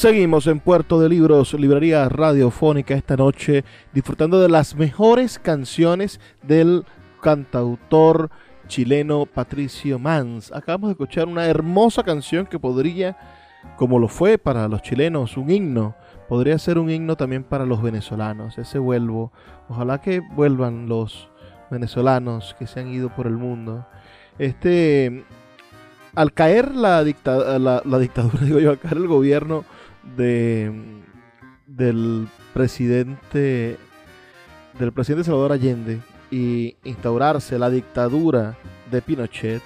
Seguimos 0.00 0.46
en 0.46 0.60
Puerto 0.60 0.98
de 0.98 1.10
Libros, 1.10 1.52
librería 1.52 2.08
radiofónica 2.08 2.94
esta 2.94 3.18
noche, 3.18 3.66
disfrutando 3.92 4.40
de 4.40 4.48
las 4.48 4.74
mejores 4.74 5.38
canciones 5.38 6.20
del 6.42 6.86
cantautor 7.20 8.30
chileno 8.66 9.26
Patricio 9.26 9.98
Mans. 9.98 10.52
Acabamos 10.52 10.88
de 10.88 10.92
escuchar 10.92 11.28
una 11.28 11.44
hermosa 11.44 12.02
canción 12.02 12.46
que 12.46 12.58
podría, 12.58 13.18
como 13.76 13.98
lo 13.98 14.08
fue 14.08 14.38
para 14.38 14.68
los 14.68 14.80
chilenos, 14.80 15.36
un 15.36 15.50
himno, 15.50 15.94
podría 16.30 16.58
ser 16.58 16.78
un 16.78 16.88
himno 16.88 17.16
también 17.16 17.44
para 17.44 17.66
los 17.66 17.82
venezolanos. 17.82 18.56
Ese 18.56 18.78
vuelvo. 18.78 19.32
Ojalá 19.68 20.00
que 20.00 20.20
vuelvan 20.20 20.88
los 20.88 21.28
venezolanos 21.70 22.56
que 22.58 22.66
se 22.66 22.80
han 22.80 22.88
ido 22.88 23.14
por 23.14 23.26
el 23.26 23.36
mundo. 23.36 23.86
Este, 24.38 25.26
al 26.14 26.32
caer 26.32 26.74
la, 26.74 27.02
la 27.02 27.98
dictadura, 27.98 28.40
digo 28.40 28.60
yo, 28.60 28.70
al 28.70 28.78
caer 28.78 28.96
el 28.96 29.06
gobierno 29.06 29.66
de, 30.16 30.72
del 31.66 32.28
presidente 32.52 33.76
del 34.78 34.92
presidente 34.92 35.24
Salvador 35.24 35.52
Allende 35.52 36.00
y 36.30 36.76
instaurarse 36.84 37.58
la 37.58 37.70
dictadura 37.70 38.56
de 38.90 39.02
Pinochet 39.02 39.62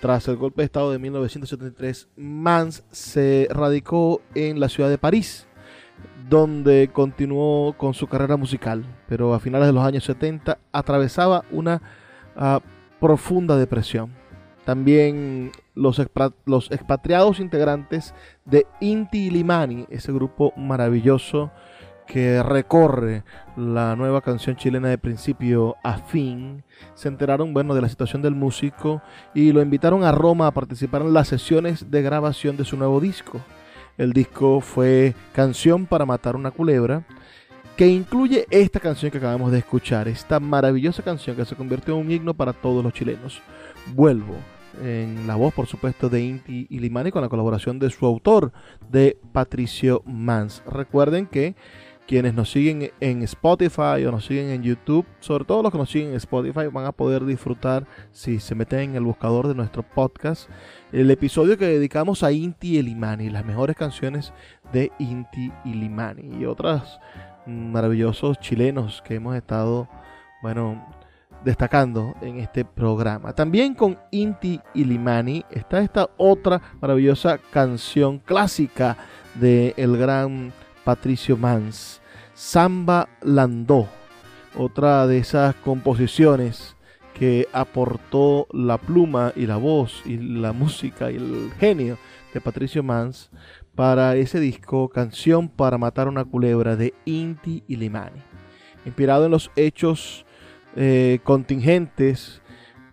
tras 0.00 0.28
el 0.28 0.36
golpe 0.36 0.62
de 0.62 0.66
estado 0.66 0.92
de 0.92 0.98
1973 0.98 2.08
Mans 2.16 2.84
se 2.90 3.48
radicó 3.50 4.22
en 4.34 4.60
la 4.60 4.68
ciudad 4.68 4.88
de 4.88 4.98
París 4.98 5.46
donde 6.28 6.90
continuó 6.92 7.72
con 7.76 7.94
su 7.94 8.06
carrera 8.06 8.36
musical 8.36 8.84
pero 9.08 9.34
a 9.34 9.40
finales 9.40 9.66
de 9.68 9.72
los 9.72 9.84
años 9.84 10.04
70 10.04 10.58
atravesaba 10.72 11.44
una 11.50 11.82
ah, 12.36 12.60
profunda 13.00 13.56
depresión. 13.56 14.12
También 14.64 15.50
los, 15.80 16.00
los 16.44 16.70
expatriados 16.70 17.40
integrantes 17.40 18.14
de 18.44 18.66
Inti 18.80 19.26
Illimani, 19.26 19.86
ese 19.88 20.12
grupo 20.12 20.52
maravilloso 20.56 21.50
que 22.06 22.42
recorre 22.42 23.22
la 23.56 23.94
nueva 23.96 24.20
canción 24.20 24.56
chilena 24.56 24.88
de 24.88 24.98
principio 24.98 25.76
a 25.82 25.98
fin, 25.98 26.64
se 26.94 27.08
enteraron 27.08 27.54
bueno, 27.54 27.74
de 27.74 27.80
la 27.80 27.88
situación 27.88 28.20
del 28.20 28.34
músico 28.34 29.00
y 29.32 29.52
lo 29.52 29.62
invitaron 29.62 30.04
a 30.04 30.12
Roma 30.12 30.48
a 30.48 30.50
participar 30.50 31.02
en 31.02 31.14
las 31.14 31.28
sesiones 31.28 31.90
de 31.90 32.02
grabación 32.02 32.56
de 32.56 32.64
su 32.64 32.76
nuevo 32.76 33.00
disco. 33.00 33.40
El 33.96 34.12
disco 34.12 34.60
fue 34.60 35.14
Canción 35.32 35.86
para 35.86 36.04
Matar 36.04 36.34
una 36.34 36.50
Culebra, 36.50 37.04
que 37.76 37.86
incluye 37.86 38.46
esta 38.50 38.80
canción 38.80 39.10
que 39.10 39.18
acabamos 39.18 39.52
de 39.52 39.58
escuchar, 39.58 40.08
esta 40.08 40.40
maravillosa 40.40 41.02
canción 41.02 41.36
que 41.36 41.44
se 41.44 41.56
convirtió 41.56 41.94
en 41.94 42.06
un 42.06 42.10
himno 42.10 42.34
para 42.34 42.52
todos 42.52 42.82
los 42.82 42.92
chilenos. 42.92 43.40
Vuelvo, 43.94 44.34
en 44.82 45.26
la 45.26 45.36
voz, 45.36 45.54
por 45.54 45.66
supuesto, 45.66 46.08
de 46.08 46.22
Inti 46.22 46.66
y 46.68 47.10
con 47.10 47.22
la 47.22 47.28
colaboración 47.28 47.78
de 47.78 47.90
su 47.90 48.06
autor, 48.06 48.52
de 48.90 49.18
Patricio 49.32 50.02
Mans. 50.06 50.62
Recuerden 50.66 51.26
que 51.26 51.54
quienes 52.06 52.34
nos 52.34 52.50
siguen 52.50 52.90
en 52.98 53.22
Spotify 53.22 54.04
o 54.04 54.10
nos 54.10 54.26
siguen 54.26 54.50
en 54.50 54.64
YouTube, 54.64 55.06
sobre 55.20 55.44
todo 55.44 55.62
los 55.62 55.70
que 55.70 55.78
nos 55.78 55.90
siguen 55.90 56.08
en 56.08 56.16
Spotify, 56.16 56.66
van 56.66 56.86
a 56.86 56.90
poder 56.90 57.24
disfrutar, 57.24 57.86
si 58.10 58.40
se 58.40 58.56
meten 58.56 58.80
en 58.80 58.96
el 58.96 59.04
buscador 59.04 59.46
de 59.46 59.54
nuestro 59.54 59.84
podcast, 59.84 60.50
el 60.90 61.08
episodio 61.12 61.56
que 61.56 61.66
dedicamos 61.66 62.24
a 62.24 62.32
Inti 62.32 62.78
y 62.78 63.30
las 63.30 63.44
mejores 63.44 63.76
canciones 63.76 64.32
de 64.72 64.90
Inti 64.98 65.52
y 65.64 65.74
Limani 65.74 66.40
y 66.40 66.46
otros 66.46 66.98
maravillosos 67.46 68.40
chilenos 68.40 69.02
que 69.02 69.14
hemos 69.14 69.36
estado, 69.36 69.88
bueno, 70.42 70.84
destacando 71.44 72.14
en 72.20 72.38
este 72.38 72.64
programa. 72.64 73.32
También 73.32 73.74
con 73.74 73.98
Inti 74.10 74.60
y 74.74 74.84
Limani 74.84 75.44
está 75.50 75.80
esta 75.80 76.10
otra 76.16 76.60
maravillosa 76.80 77.38
canción 77.38 78.18
clásica 78.18 78.96
de 79.34 79.74
el 79.76 79.96
gran 79.96 80.52
Patricio 80.84 81.36
Mans 81.36 82.00
Samba 82.34 83.08
Landó, 83.20 83.86
otra 84.56 85.06
de 85.06 85.18
esas 85.18 85.54
composiciones 85.56 86.74
que 87.12 87.46
aportó 87.52 88.46
la 88.50 88.78
pluma 88.78 89.32
y 89.36 89.46
la 89.46 89.58
voz 89.58 90.02
y 90.06 90.16
la 90.16 90.52
música 90.54 91.10
y 91.10 91.16
el 91.16 91.50
genio 91.58 91.98
de 92.32 92.40
Patricio 92.40 92.82
Mans 92.82 93.30
para 93.74 94.16
ese 94.16 94.40
disco 94.40 94.88
Canción 94.88 95.48
para 95.48 95.76
matar 95.76 96.08
una 96.08 96.24
culebra 96.24 96.76
de 96.76 96.94
Inti 97.04 97.62
y 97.68 97.76
Limani. 97.76 98.22
Inspirado 98.86 99.26
en 99.26 99.32
los 99.32 99.50
hechos 99.54 100.24
eh, 100.76 101.20
contingentes 101.24 102.40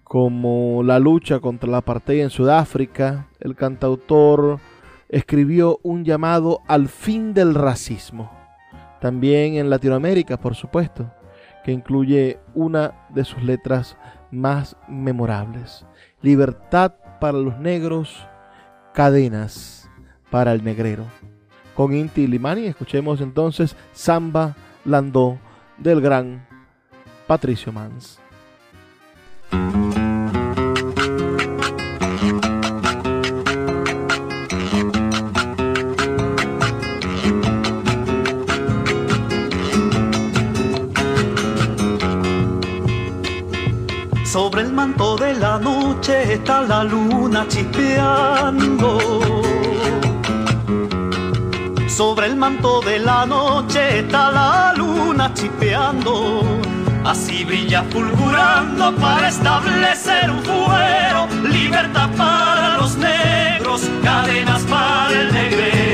como 0.04 0.84
la 0.84 1.00
lucha 1.00 1.40
contra 1.40 1.70
la 1.70 1.78
apartheid 1.78 2.22
en 2.22 2.30
Sudáfrica, 2.30 3.28
el 3.40 3.56
cantautor 3.56 4.60
escribió 5.10 5.80
un 5.84 6.06
llamado 6.06 6.62
al 6.68 6.88
fin 6.88 7.34
del 7.34 7.56
racismo 7.56 8.38
también 9.00 9.56
en 9.56 9.70
Latinoamérica, 9.70 10.38
por 10.38 10.56
supuesto, 10.56 11.12
que 11.64 11.72
incluye 11.72 12.40
una 12.54 12.94
de 13.10 13.24
sus 13.24 13.44
letras 13.44 13.98
más 14.32 14.76
memorables. 14.88 15.86
Libertad 16.22 16.94
para 17.20 17.38
los 17.38 17.58
negros, 17.60 18.26
cadenas 18.94 19.90
para 20.32 20.54
el 20.54 20.64
negrero. 20.64 21.04
Con 21.76 21.94
Inti 21.94 22.28
Limani 22.28 22.66
escuchemos 22.66 23.22
entonces 23.22 23.76
Samba 23.94 24.56
Landó 24.84 25.38
del 25.78 26.02
gran 26.02 26.47
Patricio 27.28 27.74
Mans. 27.74 28.20
Sobre 44.24 44.62
el 44.62 44.72
manto 44.72 45.18
de 45.18 45.34
la 45.34 45.60
noche 45.60 46.34
está 46.34 46.62
la 46.62 46.86
luna 46.86 47.46
chispeando. 47.50 49.00
Sobre 51.90 52.28
el 52.28 52.38
manto 52.38 52.80
de 52.82 53.00
la 53.00 53.26
noche 53.26 54.00
está 54.00 54.32
la 54.32 54.74
luna 54.78 55.34
chispeando. 55.34 56.57
Así 57.06 57.46
brilla 57.46 57.84
fulgurando 57.92 58.96
para 58.98 59.28
establecer 59.30 60.30
un 60.30 60.44
fuero. 60.44 61.28
Libertad 61.50 62.10
para 62.18 62.78
los 62.78 62.98
negros, 62.98 63.90
cadenas 64.04 64.62
para 64.64 65.12
el 65.12 65.34
negrero. 65.34 65.88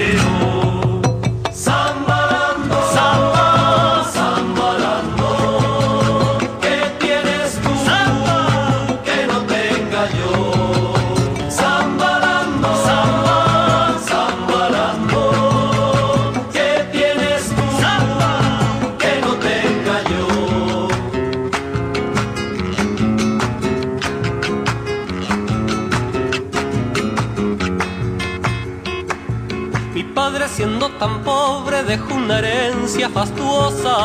Tan 31.04 31.22
pobre 31.22 31.84
dejó 31.84 32.14
una 32.14 32.40
herencia 32.40 33.10
fastuosa. 33.10 33.96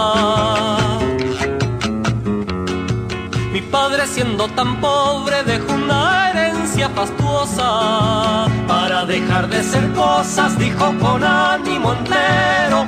Mi 3.53 3.61
padre 3.61 4.05
siendo 4.09 4.49
tan 4.49 4.81
pobre 4.81 5.45
dejó 5.45 5.75
una 5.75 6.31
herencia 6.31 6.89
fastuosa. 6.89 8.47
Para 8.67 9.05
dejar 9.07 9.49
de 9.49 9.63
ser 9.63 9.93
cosas 9.93 10.59
dijo 10.59 10.93
con 10.99 11.23
ánimo 11.23 11.93
entero, 11.93 12.85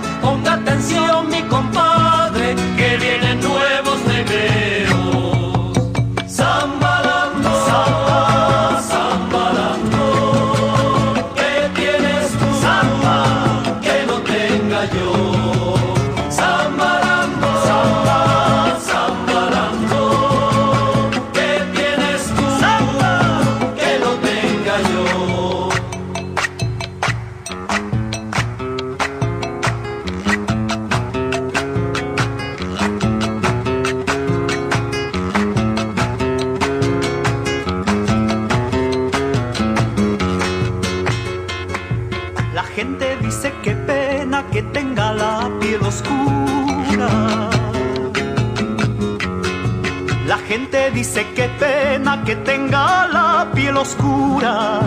dice 50.93 51.25
qué 51.37 51.49
pena 51.61 52.25
que 52.25 52.35
tenga 52.35 53.07
la 53.07 53.49
piel 53.55 53.77
oscura. 53.77 54.81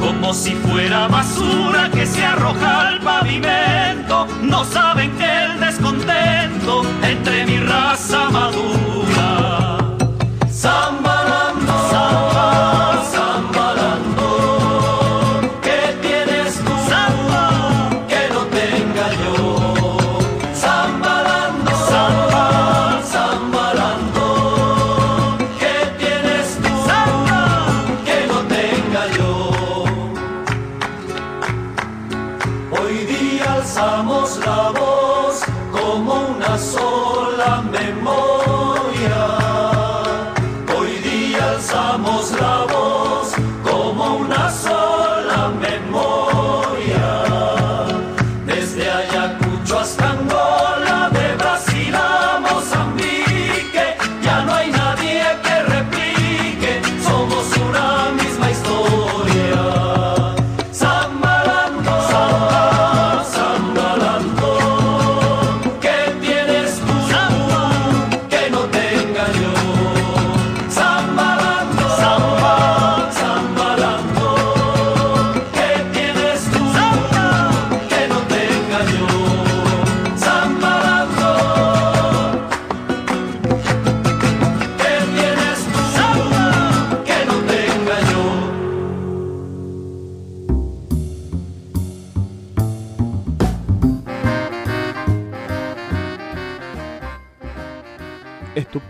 Como 0.00 0.32
si 0.32 0.52
fuera 0.54 1.08
basura 1.08 1.90
que 1.90 2.06
se 2.06 2.24
arroja 2.24 2.88
al 2.88 3.00
pavimento. 3.00 4.26
No 4.40 4.64
saben 4.64 5.10
que 5.18 5.44
el 5.44 5.60
descontento 5.60 6.86
entre 7.02 7.44
mi 7.44 7.58
raza 7.58 8.30
madura. 8.30 8.93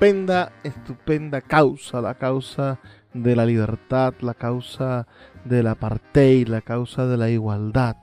Estupenda, 0.04 0.52
estupenda 0.62 1.40
causa, 1.40 2.02
la 2.02 2.14
causa 2.14 2.78
de 3.14 3.34
la 3.34 3.46
libertad, 3.46 4.12
la 4.20 4.34
causa 4.34 5.06
del 5.46 5.66
apartheid, 5.66 6.46
la 6.46 6.60
causa 6.60 7.06
de 7.06 7.16
la 7.16 7.30
igualdad. 7.30 7.96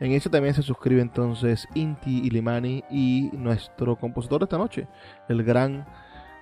En 0.00 0.12
eso 0.12 0.28
también 0.28 0.52
se 0.52 0.62
suscribe 0.62 1.00
entonces 1.00 1.66
Inti 1.74 2.26
Ilimani 2.26 2.84
y 2.90 3.30
nuestro 3.32 3.96
compositor 3.96 4.40
de 4.40 4.44
esta 4.44 4.58
noche, 4.58 4.86
el 5.30 5.42
gran 5.42 5.86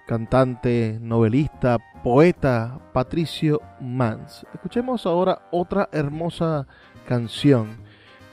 cantante, 0.08 0.98
novelista, 1.00 1.78
poeta 2.02 2.80
Patricio 2.92 3.60
Mans. 3.80 4.44
Escuchemos 4.52 5.06
ahora 5.06 5.42
otra 5.52 5.88
hermosa 5.92 6.66
canción. 7.06 7.76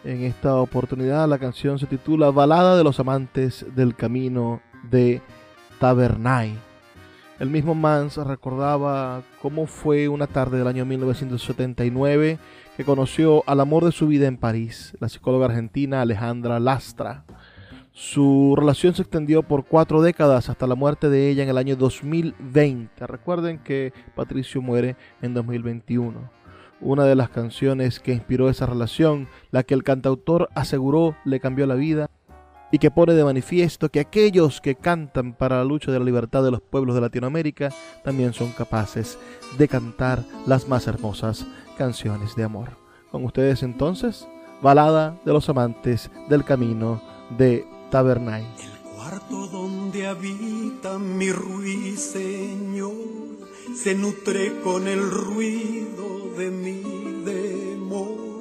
En 0.04 0.24
esta 0.24 0.56
oportunidad 0.56 1.30
la 1.30 1.38
canción 1.38 1.78
se 1.78 1.86
titula 1.86 2.32
Balada 2.32 2.76
de 2.76 2.84
los 2.84 3.00
amantes 3.00 3.68
del 3.76 3.96
camino 3.96 4.62
de 4.90 5.22
Tabernay. 5.80 6.54
El 7.40 7.50
mismo 7.50 7.76
Mans 7.76 8.16
recordaba 8.18 9.22
cómo 9.42 9.66
fue 9.66 10.08
una 10.08 10.28
tarde 10.28 10.58
del 10.58 10.68
año 10.68 10.86
1979 10.86 12.40
que 12.78 12.86
conoció 12.86 13.44
al 13.46 13.60
amor 13.60 13.84
de 13.84 13.92
su 13.92 14.08
vida 14.08 14.28
en 14.28 14.38
París, 14.38 14.96
la 15.00 15.10
psicóloga 15.10 15.48
argentina 15.48 16.02
Alejandra 16.02 16.60
Lastra. 16.60 17.26
Su 17.92 18.56
relación 18.58 18.94
se 18.94 19.02
extendió 19.02 19.44
por 19.44 19.66
cuatro 19.66 20.02
décadas 20.02 20.50
hasta 20.50 20.68
la 20.68 20.76
muerte 20.76 21.10
de 21.10 21.30
ella 21.30 21.44
en 21.44 21.50
el 21.50 21.58
año 21.58 21.76
2020. 21.76 23.08
Recuerden 23.08 23.60
que 23.60 23.94
Patricio 24.16 24.62
muere 24.62 24.96
en 25.22 25.34
2021. 25.34 26.30
Una 26.82 27.06
de 27.06 27.16
las 27.16 27.30
canciones 27.30 28.00
que 28.00 28.14
inspiró 28.14 28.50
esa 28.50 28.66
relación, 28.66 29.28
la 29.52 29.64
que 29.64 29.74
el 29.74 29.84
cantautor 29.84 30.50
aseguró 30.56 31.16
le 31.24 31.40
cambió 31.40 31.66
la 31.68 31.76
vida, 31.76 32.10
y 32.76 32.78
que 32.78 32.92
pone 32.92 33.14
de 33.14 33.24
manifiesto 33.24 33.88
que 33.88 34.02
aquellos 34.02 34.60
que 34.60 34.76
cantan 34.76 35.32
para 35.32 35.60
la 35.60 35.64
lucha 35.64 35.94
de 35.94 36.00
la 36.00 36.04
libertad 36.04 36.44
de 36.44 36.52
los 36.52 36.60
pueblos 36.60 36.94
de 36.94 37.00
Latinoamérica 37.00 37.70
también 38.04 38.34
son 38.34 38.52
capaces 38.52 39.18
de 39.58 39.70
cantar 39.70 40.26
las 40.46 40.68
más 40.68 40.86
hermosas 40.86 41.46
canciones 41.78 42.36
de 42.36 42.44
amor. 42.44 42.72
Con 43.12 43.24
ustedes 43.24 43.64
entonces, 43.64 44.28
Balada 44.62 45.18
de 45.24 45.32
los 45.32 45.48
Amantes 45.48 46.12
del 46.28 46.44
Camino 46.44 47.02
de 47.38 47.66
Tabernay. 47.92 48.44
El 48.44 48.92
cuarto 48.94 49.48
donde 49.48 50.08
habita 50.08 51.00
mi 51.00 51.32
ruiseñor 51.32 52.92
se 53.74 53.96
nutre 53.96 54.60
con 54.60 54.90
el 54.90 55.00
ruido 55.12 56.30
de 56.38 56.52
mi 56.52 56.82
demor 57.24 58.35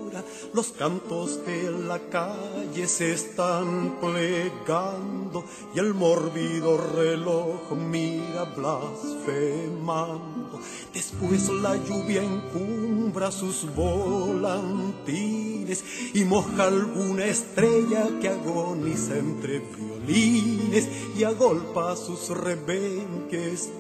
los 0.55 0.69
cantos 0.69 1.45
de 1.45 1.71
la 1.73 1.99
calle 1.99 2.87
se 2.87 3.13
están 3.13 3.99
plegando 4.01 5.45
y 5.75 5.81
el 5.81 5.93
morbido 5.95 6.79
reloj 6.95 7.73
mira 7.73 8.45
blasfemando. 8.45 10.61
Después 10.93 11.49
la 11.49 11.75
lluvia 11.75 12.23
encumbra 12.23 13.33
sus 13.33 13.67
volantines 13.75 15.85
y 16.15 16.25
moja 16.25 16.69
alguna 16.69 17.25
estrella 17.25 18.07
que 18.21 18.29
agoniza 18.29 19.19
entre 19.19 19.59
violines 19.59 20.89
y 21.19 21.25
agolpa 21.25 21.97
sus 21.97 22.29
rebenques 22.29 23.71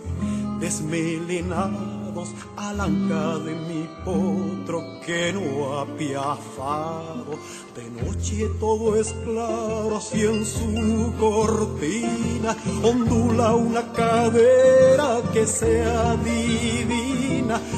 desmelenados 0.58 2.03
alanca 2.56 3.38
de 3.38 3.54
mi 3.54 3.88
potro 4.04 5.00
que 5.04 5.32
no 5.32 5.78
ha 5.78 5.86
piafado. 5.86 7.38
De 7.74 7.90
noche 7.90 8.48
todo 8.60 8.96
es 8.96 9.12
claro, 9.24 10.00
si 10.00 10.24
en 10.24 10.44
su 10.44 11.12
cortina 11.18 12.56
ondula 12.82 13.54
una 13.54 13.92
cadera 13.92 15.20
que 15.32 15.46
sea 15.46 16.16
divina, 16.16 17.33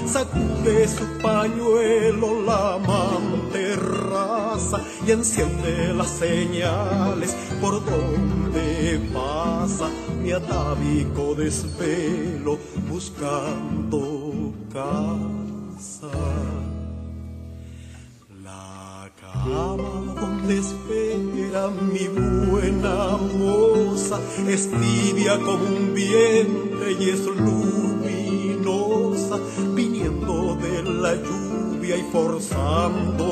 sacude 0.07 0.89
su 0.89 1.05
pañuelo 1.23 2.43
la 2.43 2.75
amante 2.75 3.77
raza 3.77 4.81
y 5.07 5.13
enciende 5.13 5.93
las 5.95 6.11
señales 6.11 7.37
por 7.61 7.85
donde 7.85 9.01
pasa 9.13 9.89
mi 10.23 10.33
atávico 10.33 11.35
desvelo 11.35 12.59
buscando 12.89 14.53
casa. 14.73 16.11
La 18.43 19.11
cama 19.21 20.15
donde 20.21 20.59
espera 20.59 21.69
mi 21.69 22.09
buena 22.09 23.17
moza 23.39 24.19
es 24.49 24.71
tibia 24.71 25.37
como 25.37 25.65
un 25.65 25.95
vientre 25.95 26.93
y 26.99 27.11
es 27.11 27.21
luminosa, 27.25 27.86
la 31.07 31.15
lluvia 31.15 31.97
y 31.97 32.03
forzando 32.13 33.27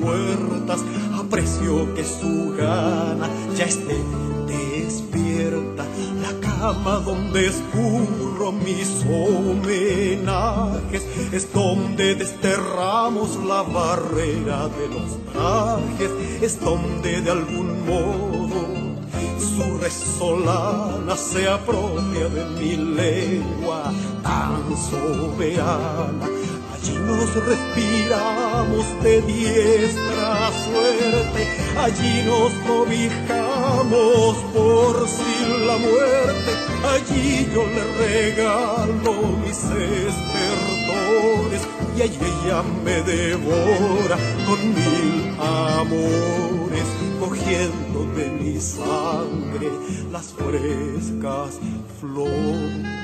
puertas. 0.00 0.80
Aprecio 1.14 1.94
que 1.94 2.04
su 2.04 2.54
gana 2.56 3.28
ya 3.56 3.66
esté 3.66 3.96
despierta 4.46 5.84
cama 6.40 7.00
donde 7.04 7.46
escurro 7.46 8.52
mis 8.52 9.04
homenajes 9.06 11.02
es 11.32 11.52
donde 11.52 12.14
desterramos 12.16 13.36
la 13.44 13.62
barrera 13.62 14.68
de 14.68 14.88
los 14.88 15.10
trajes, 15.32 16.10
es 16.42 16.60
donde 16.60 17.20
de 17.22 17.30
algún 17.30 17.86
modo 17.86 18.60
su 19.38 19.78
resolana 19.78 21.16
se 21.16 21.48
apropia 21.48 22.28
de 22.28 22.44
mi 22.58 22.76
lengua 22.76 23.92
tan 24.22 24.76
soberana 24.90 26.39
Allí 26.82 26.96
nos 26.96 27.34
respiramos 27.44 28.86
de 29.02 29.20
diestra 29.20 30.50
suerte, 30.64 31.46
allí 31.78 32.22
nos 32.24 32.52
cobijamos 32.66 34.36
por 34.54 35.06
si 35.06 35.66
la 35.66 35.76
muerte, 35.76 36.52
allí 36.88 37.46
yo 37.52 37.66
le 37.66 37.84
regalo 37.98 39.12
mis 39.44 39.58
estertores. 39.58 40.20
Y 41.98 42.02
allí 42.02 42.16
ella 42.16 42.62
me 42.82 43.02
devora 43.02 44.16
con 44.46 44.68
mil 44.74 45.36
amores, 45.38 46.86
cogiendo 47.20 48.06
de 48.16 48.26
mi 48.30 48.58
sangre 48.58 49.70
las 50.10 50.32
frescas 50.32 51.58
flores. 52.00 52.99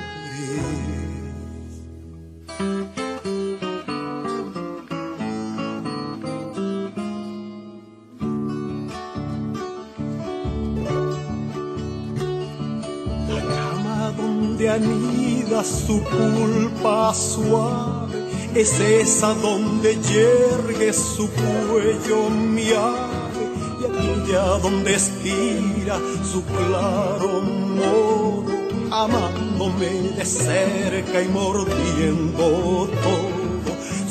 Su 15.65 16.03
culpa 16.03 17.15
suave, 17.15 18.27
es 18.55 18.79
esa 18.81 19.35
donde 19.35 19.97
yergue 19.97 20.93
su 20.93 21.29
cuello 21.31 22.31
mi 22.31 22.71
ave, 22.71 23.51
y 23.81 23.85
aquella 23.85 24.59
donde 24.63 24.95
estira 24.95 25.99
su 26.31 26.45
claro 26.45 27.43
modo, 27.43 28.45
amándome 28.91 30.13
de 30.17 30.25
cerca 30.25 31.21
y 31.23 31.29
mordiendo 31.29 32.89
todo. 33.03 33.37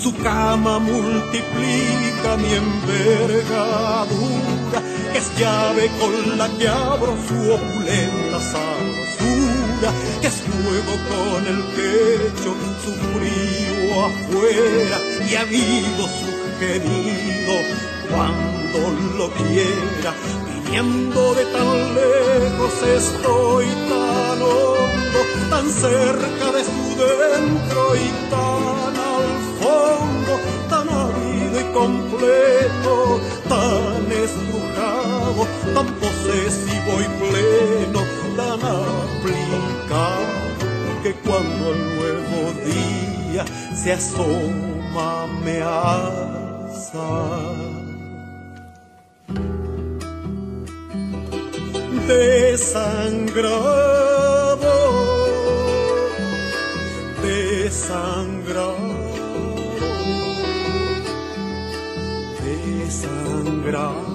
Su 0.02 0.14
cama 0.18 0.80
multiplica 0.80 2.38
mi 2.38 2.54
envergadura, 2.54 4.82
es 5.16 5.32
llave 5.40 5.90
con 6.00 6.38
la 6.38 6.48
que 6.58 6.68
abro 6.68 7.16
su 7.28 7.52
opulenta 7.52 8.40
sabrosura 8.40 9.92
que 10.22 10.30
fuego 10.64 10.94
con 11.10 11.48
el 11.48 11.62
pecho, 11.76 12.56
su 12.84 12.92
frío 13.14 14.06
afuera 14.06 14.98
y 15.30 15.36
amigo 15.36 16.08
su 16.08 16.60
querido 16.60 17.56
cuando 18.10 18.80
lo 19.18 19.30
quiera. 19.32 20.14
Viniendo 20.48 21.34
de 21.36 21.46
tan 21.46 21.96
lejos 21.96 22.74
estoy 22.84 23.66
tan 23.90 24.42
hondo, 24.42 25.20
tan 25.50 25.70
cerca 25.70 26.52
de 26.52 26.64
su 26.64 26.86
dentro 27.00 27.96
y 27.96 28.10
tan 28.30 28.94
al 29.14 29.30
fondo, 29.60 30.34
tan 30.70 30.90
árido 30.90 31.60
y 31.60 31.74
completo, 31.74 33.22
tan 33.48 34.12
estrujado, 34.12 35.45
tan 35.74 35.88
posesivo 35.96 37.02
y 37.02 37.08
pleno, 37.22 38.02
tan 38.38 38.60
aplicado, 38.62 40.26
que 41.04 41.14
cuando 41.26 41.64
el 41.74 41.80
nuevo 41.96 42.40
día 42.66 43.44
se 43.76 43.94
asoma 43.94 45.28
me 45.44 45.62
alza. 45.62 46.56
desangrado, 52.08 53.56
desangrado, 57.24 58.78
desangrado. 62.44 64.15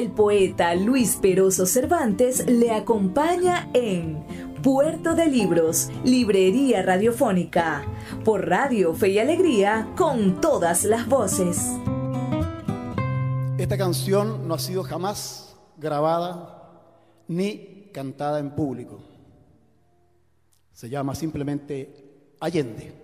el 0.00 0.10
poeta 0.10 0.74
Luis 0.74 1.16
Peroso 1.16 1.66
Cervantes 1.66 2.46
le 2.46 2.70
acompaña 2.70 3.68
en 3.74 4.24
Puerto 4.62 5.14
de 5.14 5.26
Libros, 5.26 5.90
Librería 6.04 6.80
Radiofónica, 6.80 7.84
por 8.24 8.48
Radio 8.48 8.94
Fe 8.94 9.10
y 9.10 9.18
Alegría, 9.18 9.92
con 9.98 10.40
todas 10.40 10.84
las 10.84 11.06
voces. 11.06 11.66
Esta 13.58 13.76
canción 13.76 14.48
no 14.48 14.54
ha 14.54 14.58
sido 14.58 14.82
jamás 14.84 15.54
grabada 15.76 16.82
ni 17.28 17.90
cantada 17.92 18.38
en 18.38 18.52
público. 18.52 19.02
Se 20.72 20.88
llama 20.88 21.14
simplemente 21.14 22.32
Allende. 22.40 22.94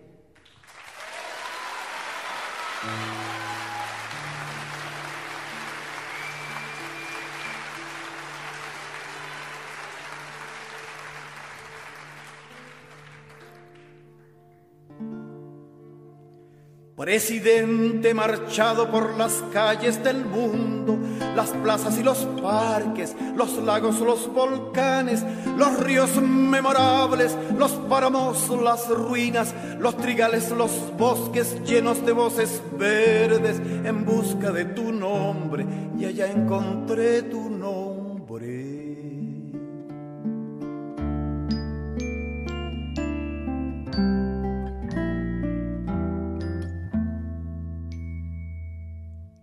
Presidente 17.07 18.15
marchado 18.15 18.91
por 18.91 19.17
las 19.17 19.35
calles 19.53 20.03
del 20.03 20.25
mundo, 20.25 20.99
las 21.37 21.51
plazas 21.51 21.97
y 21.99 22.03
los 22.03 22.19
parques, 22.43 23.15
los 23.37 23.59
lagos, 23.59 24.01
los 24.01 24.27
volcanes, 24.35 25.23
los 25.57 25.79
ríos 25.85 26.21
memorables, 26.21 27.39
los 27.57 27.71
páramos, 27.89 28.51
las 28.61 28.89
ruinas, 28.89 29.55
los 29.79 29.97
trigales, 29.97 30.51
los 30.51 30.73
bosques 30.99 31.63
llenos 31.65 32.05
de 32.05 32.11
voces 32.11 32.61
verdes 32.77 33.61
en 33.61 34.05
busca 34.05 34.51
de 34.51 34.65
tu 34.65 34.91
nombre 34.91 35.65
y 35.97 36.07
allá 36.07 36.29
encontré 36.29 37.23
tu 37.23 37.49
nombre. 37.49 37.86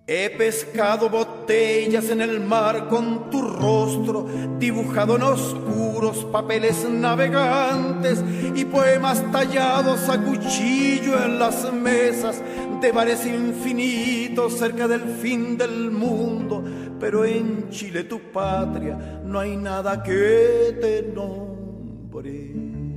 He 0.06 0.30
pescado 0.32 1.10
botellas 1.10 2.10
en 2.10 2.20
el 2.20 2.42
mar 2.42 2.90
con 2.90 3.30
tu 3.30 3.42
rostro, 3.42 4.28
dibujado 4.60 5.16
en 5.16 5.24
oscuros 5.24 6.26
papeles 6.26 6.86
navegantes 6.90 8.22
y 8.54 8.66
poemas 8.66 9.24
tallados 9.32 10.10
a 10.10 10.22
cuchillo 10.22 11.24
en 11.24 11.40
las 11.40 11.72
mesas 11.72 12.42
de 12.82 12.92
bares 12.92 13.26
infinitos 13.26 14.58
cerca 14.58 14.90
del 14.90 15.04
fin 15.04 15.58
del 15.58 15.90
mundo. 15.90 16.62
Pero 17.00 17.24
en 17.24 17.70
Chile, 17.70 18.04
tu 18.04 18.20
patria, 18.20 19.22
no 19.24 19.40
hay 19.40 19.56
nada 19.56 20.04
que 20.04 20.78
te 20.82 21.02
nombre. 21.14 22.93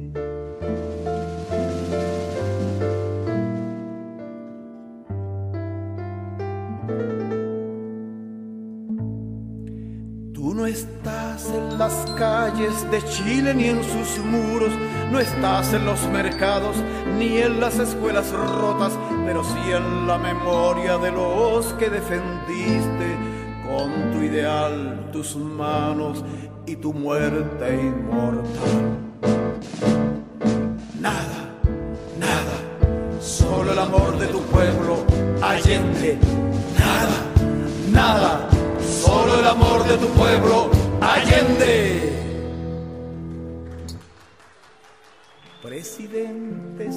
No 10.66 10.72
estás 10.72 11.48
en 11.54 11.78
las 11.78 11.92
calles 12.18 12.90
de 12.90 13.00
Chile 13.04 13.54
ni 13.54 13.66
en 13.66 13.84
sus 13.84 14.18
muros, 14.24 14.72
no 15.12 15.20
estás 15.20 15.72
en 15.72 15.84
los 15.84 16.08
mercados 16.08 16.76
ni 17.16 17.38
en 17.38 17.60
las 17.60 17.78
escuelas 17.78 18.32
rotas, 18.32 18.98
pero 19.24 19.44
sí 19.44 19.70
en 19.70 20.08
la 20.08 20.18
memoria 20.18 20.98
de 20.98 21.12
los 21.12 21.72
que 21.74 21.88
defendiste 21.88 23.16
con 23.64 24.10
tu 24.10 24.24
ideal, 24.24 25.08
tus 25.12 25.36
manos 25.36 26.24
y 26.66 26.74
tu 26.74 26.92
muerte 26.92 27.82
inmortal. 27.82 29.05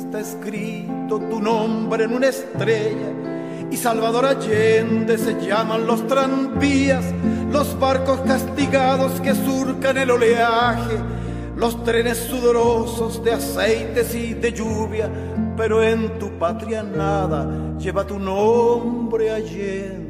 Está 0.10 0.22
escrito 0.22 1.20
tu 1.30 1.40
nombre 1.40 2.06
en 2.06 2.14
una 2.16 2.30
estrella 2.30 3.14
y 3.70 3.78
Salvador 3.78 4.26
Allende 4.26 5.20
se 5.20 5.40
llaman 5.40 5.86
los 5.86 6.08
tranvías, 6.08 7.06
los 7.52 7.80
barcos 7.80 8.20
castigados 8.22 9.22
que 9.22 9.36
surcan 9.36 10.00
el 10.00 10.10
oleaje, 10.10 10.96
los 11.56 11.84
trenes 11.84 12.18
sudorosos 12.18 13.24
de 13.24 13.34
aceites 13.34 14.16
y 14.16 14.34
de 14.34 14.52
lluvia, 14.52 15.12
pero 15.56 15.84
en 15.84 16.18
tu 16.18 16.32
patria 16.40 16.82
nada 16.82 17.78
lleva 17.78 18.08
tu 18.08 18.18
nombre 18.18 19.30
Allende. 19.30 20.09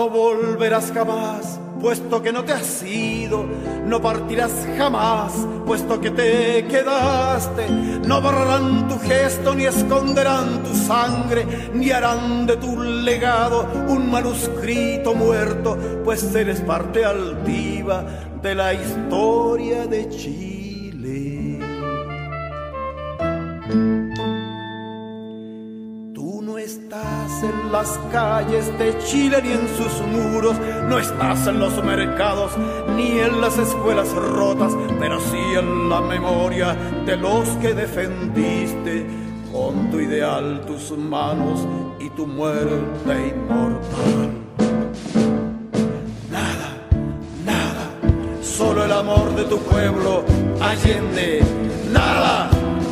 No 0.00 0.08
volverás 0.08 0.92
jamás, 0.92 1.60
puesto 1.78 2.22
que 2.22 2.32
no 2.32 2.42
te 2.42 2.54
has 2.54 2.82
ido. 2.82 3.44
No 3.84 4.00
partirás 4.00 4.50
jamás, 4.78 5.30
puesto 5.66 6.00
que 6.00 6.10
te 6.10 6.64
quedaste. 6.68 7.68
No 8.06 8.22
borrarán 8.22 8.88
tu 8.88 8.98
gesto, 8.98 9.54
ni 9.54 9.66
esconderán 9.66 10.62
tu 10.62 10.74
sangre, 10.74 11.44
ni 11.74 11.90
harán 11.90 12.46
de 12.46 12.56
tu 12.56 12.80
legado 12.80 13.68
un 13.90 14.10
manuscrito 14.10 15.12
muerto, 15.12 15.76
pues 16.02 16.34
eres 16.34 16.62
parte 16.62 17.04
altiva 17.04 18.02
de 18.40 18.54
la 18.54 18.72
historia 18.72 19.86
de 19.86 20.08
Chile. 20.08 21.60
En 27.42 27.72
las 27.72 27.98
calles 28.12 28.66
de 28.78 28.96
Chile 28.98 29.40
ni 29.42 29.52
en 29.52 29.68
sus 29.76 30.00
muros, 30.06 30.56
no 30.88 30.98
estás 30.98 31.46
en 31.46 31.58
los 31.58 31.82
mercados 31.84 32.52
ni 32.96 33.18
en 33.18 33.40
las 33.40 33.56
escuelas 33.58 34.10
rotas, 34.12 34.72
pero 34.98 35.20
sí 35.20 35.38
en 35.58 35.88
la 35.88 36.00
memoria 36.00 36.74
de 37.06 37.16
los 37.16 37.48
que 37.60 37.74
defendiste 37.74 39.06
con 39.52 39.90
tu 39.90 40.00
ideal, 40.00 40.62
tus 40.66 40.90
manos 40.96 41.66
y 41.98 42.10
tu 42.10 42.26
muerte 42.26 43.34
inmortal. 43.34 44.30
Nada, 46.30 46.68
nada, 47.44 48.42
solo 48.42 48.84
el 48.84 48.92
amor 48.92 49.34
de 49.34 49.44
tu 49.44 49.58
pueblo 49.58 50.24
allende. 50.60 51.40
Nada, 51.92 52.50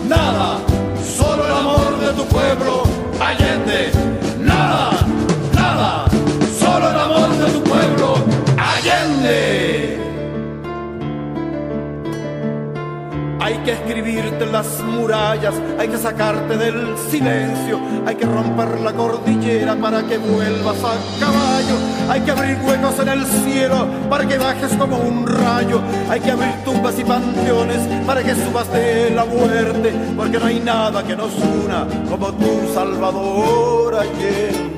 nada, 0.09 0.59
solo 1.05 1.45
el 1.45 1.53
amor 1.53 1.99
de 2.01 2.13
tu 2.15 2.25
pueblo 2.27 2.88
que 13.69 13.75
escribirte 13.75 14.47
las 14.47 14.81
murallas, 14.81 15.53
hay 15.79 15.89
que 15.89 15.99
sacarte 15.99 16.57
del 16.57 16.97
silencio, 17.11 17.79
hay 18.07 18.15
que 18.15 18.25
romper 18.25 18.81
la 18.81 18.95
cordillera 18.95 19.77
para 19.77 20.03
que 20.05 20.17
vuelvas 20.17 20.79
a 20.79 21.21
caballo, 21.21 21.77
hay 22.09 22.21
que 22.23 22.31
abrir 22.31 22.59
huecos 22.65 22.99
en 23.01 23.09
el 23.09 23.27
cielo 23.27 23.87
para 24.09 24.27
que 24.27 24.39
bajes 24.39 24.73
como 24.73 24.97
un 24.97 25.27
rayo, 25.27 25.83
hay 26.09 26.19
que 26.19 26.31
abrir 26.31 26.55
tumbas 26.65 26.99
y 26.99 27.05
panteones 27.05 28.05
para 28.07 28.23
que 28.23 28.35
subas 28.35 28.73
de 28.73 29.11
la 29.11 29.27
muerte, 29.27 29.93
porque 30.17 30.39
no 30.39 30.47
hay 30.47 30.61
nada 30.61 31.03
que 31.03 31.15
nos 31.15 31.35
una 31.35 31.87
como 32.09 32.33
tu 32.33 32.73
Salvador 32.73 33.97
Allende. 33.97 34.78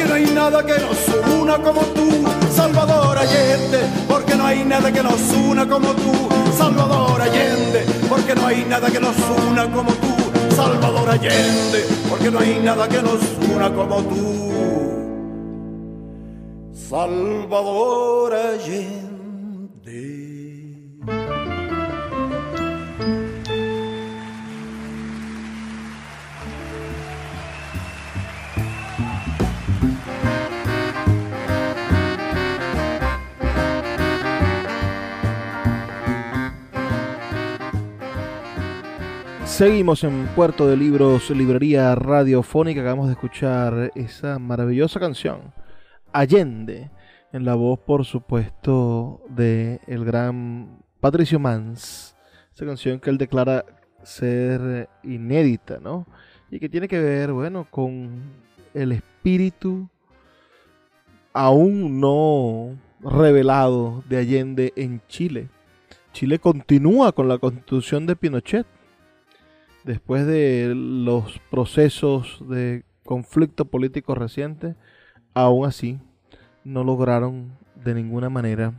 Porque 0.00 0.08
no 0.08 0.14
hay 0.14 0.34
nada 0.34 0.64
que 0.64 0.78
nos 0.78 1.08
una 1.42 1.58
como 1.58 1.82
tú, 1.82 2.24
Salvador 2.50 3.18
Allende. 3.18 3.80
Porque 4.08 4.34
no 4.34 4.46
hay 4.46 4.64
nada 4.64 4.90
que 4.90 5.02
nos 5.02 5.20
una 5.32 5.68
como 5.68 5.88
tú, 5.92 6.12
Salvador 6.56 7.20
Allende. 7.20 7.84
Porque 8.08 8.34
no 8.34 8.46
hay 8.46 8.64
nada 8.64 8.88
que 8.88 8.98
nos 8.98 9.14
una 9.50 9.70
como 9.70 9.92
tú, 9.92 10.16
Salvador 10.56 11.10
Allende. 11.10 11.84
Porque 12.08 12.30
no 12.30 12.38
hay 12.38 12.60
nada 12.60 12.88
que 12.88 13.02
nos 13.02 13.20
una 13.54 13.70
como 13.74 14.02
tú, 14.04 14.52
Salvador 16.72 18.34
Allende. 18.34 19.00
Seguimos 39.60 40.04
en 40.04 40.26
Puerto 40.34 40.66
de 40.66 40.74
Libros, 40.74 41.28
librería 41.28 41.94
radiofónica. 41.94 42.80
Acabamos 42.80 43.08
de 43.08 43.12
escuchar 43.12 43.92
esa 43.94 44.38
maravillosa 44.38 44.98
canción, 44.98 45.52
Allende, 46.14 46.90
en 47.30 47.44
la 47.44 47.56
voz, 47.56 47.78
por 47.78 48.06
supuesto, 48.06 49.20
de 49.28 49.78
el 49.86 50.06
gran 50.06 50.82
Patricio 50.98 51.38
Mans. 51.38 52.16
Esa 52.54 52.64
canción 52.64 53.00
que 53.00 53.10
él 53.10 53.18
declara 53.18 53.66
ser 54.02 54.88
inédita, 55.02 55.78
¿no? 55.78 56.06
Y 56.50 56.58
que 56.58 56.70
tiene 56.70 56.88
que 56.88 56.98
ver, 56.98 57.30
bueno, 57.30 57.66
con 57.70 58.32
el 58.72 58.92
espíritu 58.92 59.90
aún 61.34 62.00
no 62.00 62.78
revelado 63.00 64.02
de 64.08 64.16
Allende 64.16 64.72
en 64.74 65.02
Chile. 65.06 65.50
Chile 66.14 66.38
continúa 66.38 67.12
con 67.12 67.28
la 67.28 67.36
constitución 67.36 68.06
de 68.06 68.16
Pinochet 68.16 68.79
después 69.84 70.26
de 70.26 70.72
los 70.74 71.40
procesos 71.50 72.42
de 72.48 72.84
conflicto 73.04 73.64
político 73.64 74.14
reciente, 74.14 74.76
aún 75.34 75.66
así 75.66 75.98
no 76.64 76.84
lograron 76.84 77.58
de 77.74 77.94
ninguna 77.94 78.28
manera, 78.30 78.74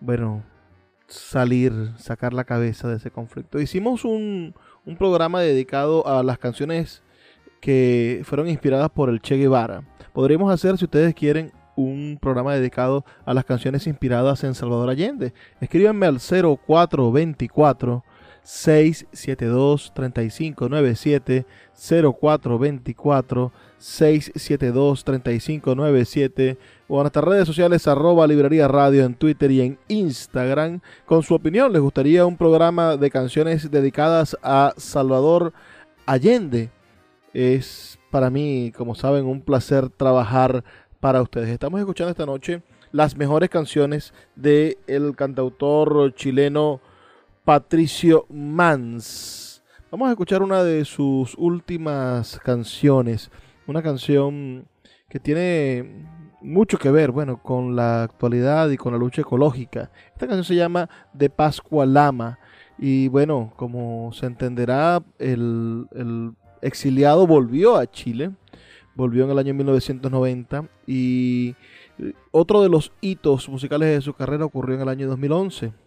bueno, 0.00 0.42
salir, 1.06 1.92
sacar 1.96 2.32
la 2.32 2.44
cabeza 2.44 2.88
de 2.88 2.96
ese 2.96 3.10
conflicto. 3.10 3.60
Hicimos 3.60 4.04
un, 4.04 4.54
un 4.86 4.96
programa 4.96 5.40
dedicado 5.40 6.06
a 6.06 6.22
las 6.22 6.38
canciones 6.38 7.02
que 7.60 8.22
fueron 8.24 8.48
inspiradas 8.48 8.90
por 8.90 9.08
el 9.08 9.20
Che 9.20 9.36
Guevara. 9.36 9.84
Podríamos 10.12 10.52
hacer, 10.52 10.78
si 10.78 10.84
ustedes 10.84 11.14
quieren, 11.14 11.52
un 11.76 12.18
programa 12.20 12.54
dedicado 12.54 13.04
a 13.24 13.34
las 13.34 13.44
canciones 13.44 13.86
inspiradas 13.86 14.42
en 14.44 14.54
Salvador 14.54 14.90
Allende. 14.90 15.32
Escríbanme 15.60 16.06
al 16.06 16.18
0424 16.18 18.04
672 18.42 19.92
3597 19.94 21.46
0424 21.74 23.52
672 23.78 25.04
3597 25.04 26.58
o 26.88 26.96
en 26.96 27.02
nuestras 27.02 27.24
redes 27.24 27.46
sociales 27.46 27.86
arroba 27.86 28.26
librería 28.26 28.68
radio 28.68 29.04
en 29.04 29.14
Twitter 29.14 29.50
y 29.50 29.60
en 29.60 29.78
Instagram 29.88 30.80
con 31.06 31.22
su 31.22 31.34
opinión. 31.34 31.72
¿Les 31.72 31.80
gustaría 31.80 32.26
un 32.26 32.36
programa 32.36 32.96
de 32.96 33.10
canciones 33.10 33.70
dedicadas 33.70 34.36
a 34.42 34.74
Salvador 34.76 35.52
Allende? 36.06 36.70
Es 37.32 37.98
para 38.10 38.28
mí, 38.28 38.72
como 38.76 38.94
saben, 38.94 39.24
un 39.24 39.40
placer 39.40 39.88
trabajar 39.88 40.64
para 41.00 41.22
ustedes. 41.22 41.48
Estamos 41.48 41.80
escuchando 41.80 42.10
esta 42.10 42.26
noche 42.26 42.62
las 42.92 43.16
mejores 43.16 43.48
canciones 43.48 44.12
del 44.36 44.76
el 44.86 45.16
cantautor 45.16 46.14
chileno 46.14 46.80
Patricio 47.44 48.24
Mans. 48.30 49.64
Vamos 49.90 50.06
a 50.06 50.12
escuchar 50.12 50.42
una 50.42 50.62
de 50.62 50.84
sus 50.84 51.34
últimas 51.36 52.38
canciones, 52.38 53.32
una 53.66 53.82
canción 53.82 54.68
que 55.08 55.18
tiene 55.18 56.06
mucho 56.40 56.78
que 56.78 56.92
ver, 56.92 57.10
bueno, 57.10 57.42
con 57.42 57.74
la 57.74 58.04
actualidad 58.04 58.70
y 58.70 58.76
con 58.76 58.92
la 58.92 58.98
lucha 58.98 59.22
ecológica. 59.22 59.90
Esta 60.12 60.28
canción 60.28 60.44
se 60.44 60.54
llama 60.54 60.88
De 61.12 61.30
Pascua 61.30 61.84
Lama 61.84 62.38
y 62.78 63.08
bueno, 63.08 63.52
como 63.56 64.12
se 64.12 64.26
entenderá, 64.26 65.02
el, 65.18 65.88
el 65.96 66.34
exiliado 66.60 67.26
volvió 67.26 67.76
a 67.76 67.90
Chile, 67.90 68.30
volvió 68.94 69.24
en 69.24 69.30
el 69.32 69.38
año 69.40 69.52
1990 69.52 70.68
y 70.86 71.56
otro 72.30 72.62
de 72.62 72.68
los 72.68 72.92
hitos 73.00 73.48
musicales 73.48 73.88
de 73.88 74.00
su 74.00 74.14
carrera 74.14 74.44
ocurrió 74.44 74.76
en 74.76 74.82
el 74.82 74.88
año 74.88 75.08
2011 75.08 75.81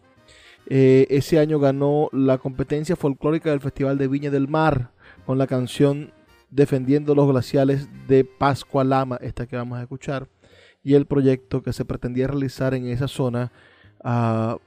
eh, 0.67 1.07
ese 1.09 1.39
año 1.39 1.59
ganó 1.59 2.09
la 2.11 2.37
competencia 2.37 2.95
folclórica 2.95 3.51
del 3.51 3.61
Festival 3.61 3.97
de 3.97 4.07
Viña 4.07 4.31
del 4.31 4.47
Mar 4.47 4.91
con 5.25 5.37
la 5.37 5.47
canción 5.47 6.11
Defendiendo 6.51 7.15
los 7.15 7.27
glaciales 7.27 7.89
de 8.07 8.23
Pascua 8.23 8.85
Lama, 8.85 9.17
esta 9.21 9.45
que 9.45 9.57
vamos 9.57 9.77
a 9.77 9.81
escuchar, 9.81 10.29
y 10.83 10.93
el 10.93 11.05
proyecto 11.05 11.61
que 11.61 11.73
se 11.73 11.83
pretendía 11.83 12.27
realizar 12.27 12.73
en 12.73 12.87
esa 12.87 13.09
zona. 13.09 13.51
Uh, 14.03 14.57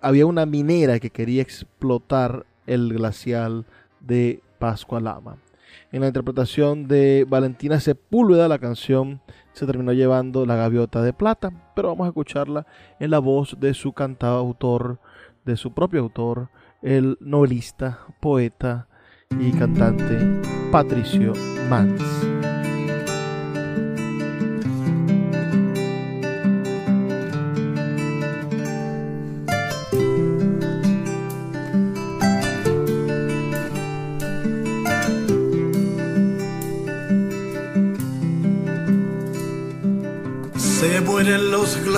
había 0.00 0.24
una 0.24 0.46
minera 0.46 0.98
que 0.98 1.10
quería 1.10 1.42
explotar 1.42 2.46
el 2.66 2.92
glacial 2.94 3.66
de 4.00 4.40
Pascua 4.58 5.00
Lama. 5.00 5.36
En 5.92 6.00
la 6.00 6.08
interpretación 6.08 6.88
de 6.88 7.26
Valentina 7.28 7.80
Sepúlveda, 7.80 8.48
la 8.48 8.58
canción 8.58 9.20
se 9.52 9.66
terminó 9.66 9.92
llevando 9.92 10.46
la 10.46 10.56
gaviota 10.56 11.02
de 11.02 11.12
plata, 11.12 11.50
pero 11.74 11.88
vamos 11.88 12.04
a 12.04 12.08
escucharla 12.08 12.66
en 13.00 13.10
la 13.10 13.18
voz 13.18 13.56
de 13.58 13.74
su 13.74 13.92
cantautor, 13.92 15.00
de 15.44 15.56
su 15.56 15.72
propio 15.72 16.00
autor, 16.00 16.50
el 16.82 17.16
novelista, 17.20 18.00
poeta 18.20 18.88
y 19.40 19.50
cantante 19.52 20.42
Patricio 20.70 21.32
Mans. 21.68 22.27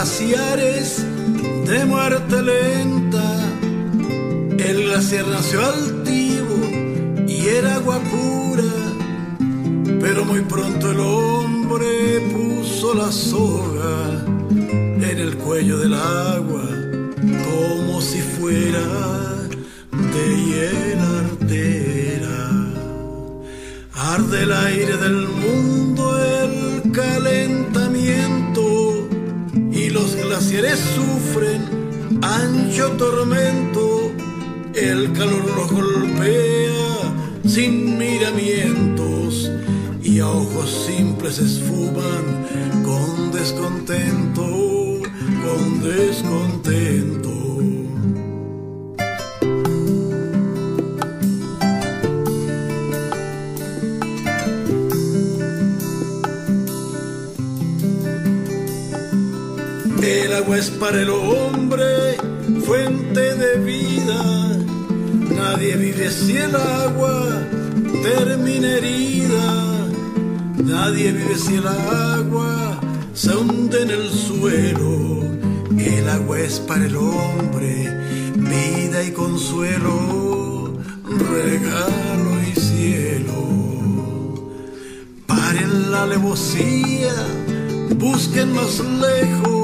Glaciares 0.01 1.05
de 1.67 1.85
muerte 1.85 2.41
lenta. 2.41 3.29
El 4.59 4.85
glaciar 4.85 5.27
nació 5.29 5.61
altivo 5.61 6.57
y 7.29 7.47
era 7.49 7.75
agua 7.75 7.99
pura, 8.11 8.73
pero 10.01 10.25
muy 10.25 10.41
pronto 10.41 10.91
el 10.91 11.01
hombre 11.01 12.21
puso 12.33 12.95
la 12.95 13.13
soga 13.13 14.25
en 14.51 15.19
el 15.19 15.37
cuello 15.37 15.77
del 15.77 15.93
agua 15.93 16.67
como 17.45 18.01
si 18.01 18.23
fuera 18.23 18.87
de 20.15 20.25
hiel 20.45 21.01
artera. 21.21 22.39
Arde 24.15 24.45
el 24.45 24.53
aire 24.53 24.97
del 24.97 25.29
mundo, 25.29 26.03
el 26.43 26.91
calentamiento 26.91 27.60
glaciares 30.51 30.81
sufren 30.81 32.19
ancho 32.23 32.91
tormento 32.97 34.11
El 34.75 35.13
calor 35.13 35.45
los 35.57 35.71
golpea 35.71 37.15
sin 37.47 37.97
miramientos 37.97 39.51
y 40.03 40.19
a 40.19 40.29
ojos 40.29 40.87
simples 40.89 41.39
esfuman 41.39 42.47
con 42.85 43.31
descontento, 43.33 44.43
con 44.43 45.83
descontento. 45.83 46.60
Para 60.91 61.03
el 61.03 61.11
hombre 61.11 62.17
fuente 62.67 63.37
de 63.37 63.59
vida. 63.61 64.59
Nadie 65.37 65.77
vive 65.77 66.11
si 66.11 66.37
el 66.37 66.57
agua 66.57 67.47
termina 68.03 68.69
herida. 68.77 69.87
Nadie 70.57 71.13
vive 71.13 71.37
si 71.37 71.55
el 71.55 71.69
agua 71.69 72.81
se 73.15 73.37
hunde 73.37 73.83
en 73.83 73.91
el 73.91 74.11
suelo. 74.11 75.21
El 75.79 76.09
agua 76.09 76.41
es 76.41 76.59
para 76.59 76.85
el 76.85 76.97
hombre 76.97 77.89
vida 78.35 79.05
y 79.05 79.13
consuelo, 79.13 80.77
regalo 81.07 82.33
y 82.51 82.61
cielo. 82.61 83.41
Paren 85.29 85.93
la 85.93 86.03
alevosía, 86.03 87.15
busquen 87.97 88.53
más 88.55 88.81
lejos 88.81 89.60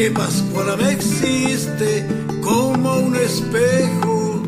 que 0.00 0.10
Pascuala 0.12 0.90
existe 0.90 2.06
como 2.42 3.00
un 3.00 3.14
espejo 3.16 4.42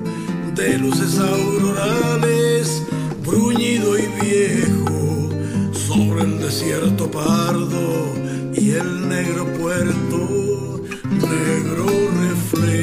de 0.54 0.78
luces 0.78 1.18
aurorales, 1.18 2.82
bruñido 3.22 3.98
y 3.98 4.06
viejo, 4.22 5.28
sobre 5.74 6.22
el 6.22 6.38
desierto 6.38 7.10
pardo 7.10 8.14
y 8.54 8.70
el 8.70 9.10
negro 9.10 9.44
puerto, 9.60 10.80
negro 11.20 11.86
reflejo. 12.22 12.81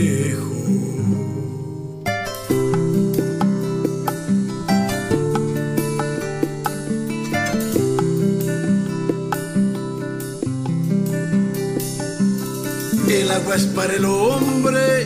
Agua 13.41 13.55
es 13.55 13.65
para 13.67 13.93
el 13.93 14.05
hombre 14.05 15.05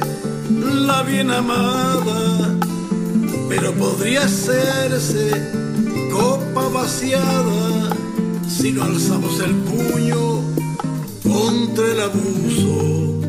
la 0.50 1.04
bien 1.04 1.30
amada, 1.30 2.58
pero 3.50 3.74
podría 3.74 4.24
hacerse 4.24 5.32
copa 6.12 6.68
vaciada 6.70 7.96
si 8.48 8.72
no 8.72 8.84
alzamos 8.84 9.40
el 9.40 9.54
puño 9.56 10.42
contra 11.24 11.86
el 11.92 12.02
abuso 12.02 13.22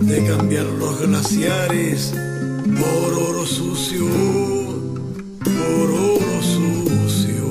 de 0.00 0.26
cambiar 0.26 0.66
los 0.66 1.00
glaciares 1.00 2.12
por 2.80 3.14
oro 3.14 3.46
sucio, 3.46 4.06
por 5.44 5.90
oro 5.90 6.42
sucio. 6.42 7.44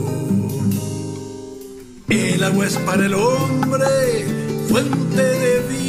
El 2.10 2.44
agua 2.44 2.66
es 2.68 2.78
para 2.78 3.06
el 3.06 3.14
hombre 3.14 4.26
fuente 4.70 5.22
de 5.22 5.60
vida. 5.70 5.81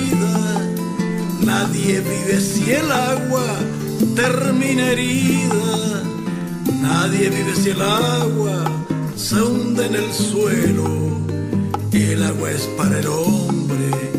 Nadie 1.63 2.01
vive 2.01 2.41
si 2.41 2.73
el 2.73 2.91
agua 2.91 3.47
termina 4.17 4.91
herida. 4.91 6.03
Nadie 6.83 7.31
vive 7.31 7.55
si 7.55 7.71
el 7.71 7.81
agua 7.81 8.85
se 9.15 9.41
hunde 9.41 9.87
en 9.87 9.95
el 9.95 10.13
suelo. 10.13 10.89
El 11.93 12.21
agua 12.25 12.51
es 12.51 12.63
para 12.77 12.99
el 12.99 13.07
hombre 13.07 14.12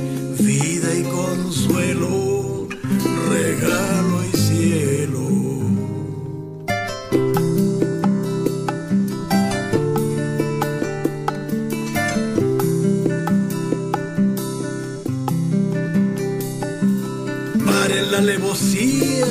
La 18.12 18.18
alevosía, 18.20 19.26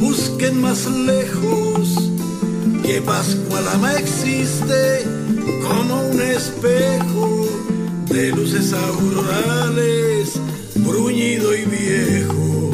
busquen 0.00 0.60
más 0.60 0.86
lejos, 0.86 2.10
que 2.82 3.00
Pascualama 3.00 3.94
existe 3.94 5.04
como 5.62 6.08
un 6.08 6.20
espejo 6.20 7.48
de 8.10 8.32
luces 8.32 8.72
aurorales, 8.72 10.32
bruñido 10.74 11.54
y 11.54 11.64
viejo, 11.64 12.72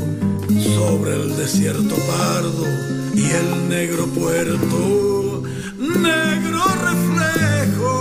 sobre 0.76 1.14
el 1.14 1.36
desierto 1.36 1.94
pardo 1.94 2.66
y 3.14 3.30
el 3.30 3.68
negro 3.68 4.06
puerto, 4.06 5.42
negro 5.78 6.64
reflejo. 6.88 7.91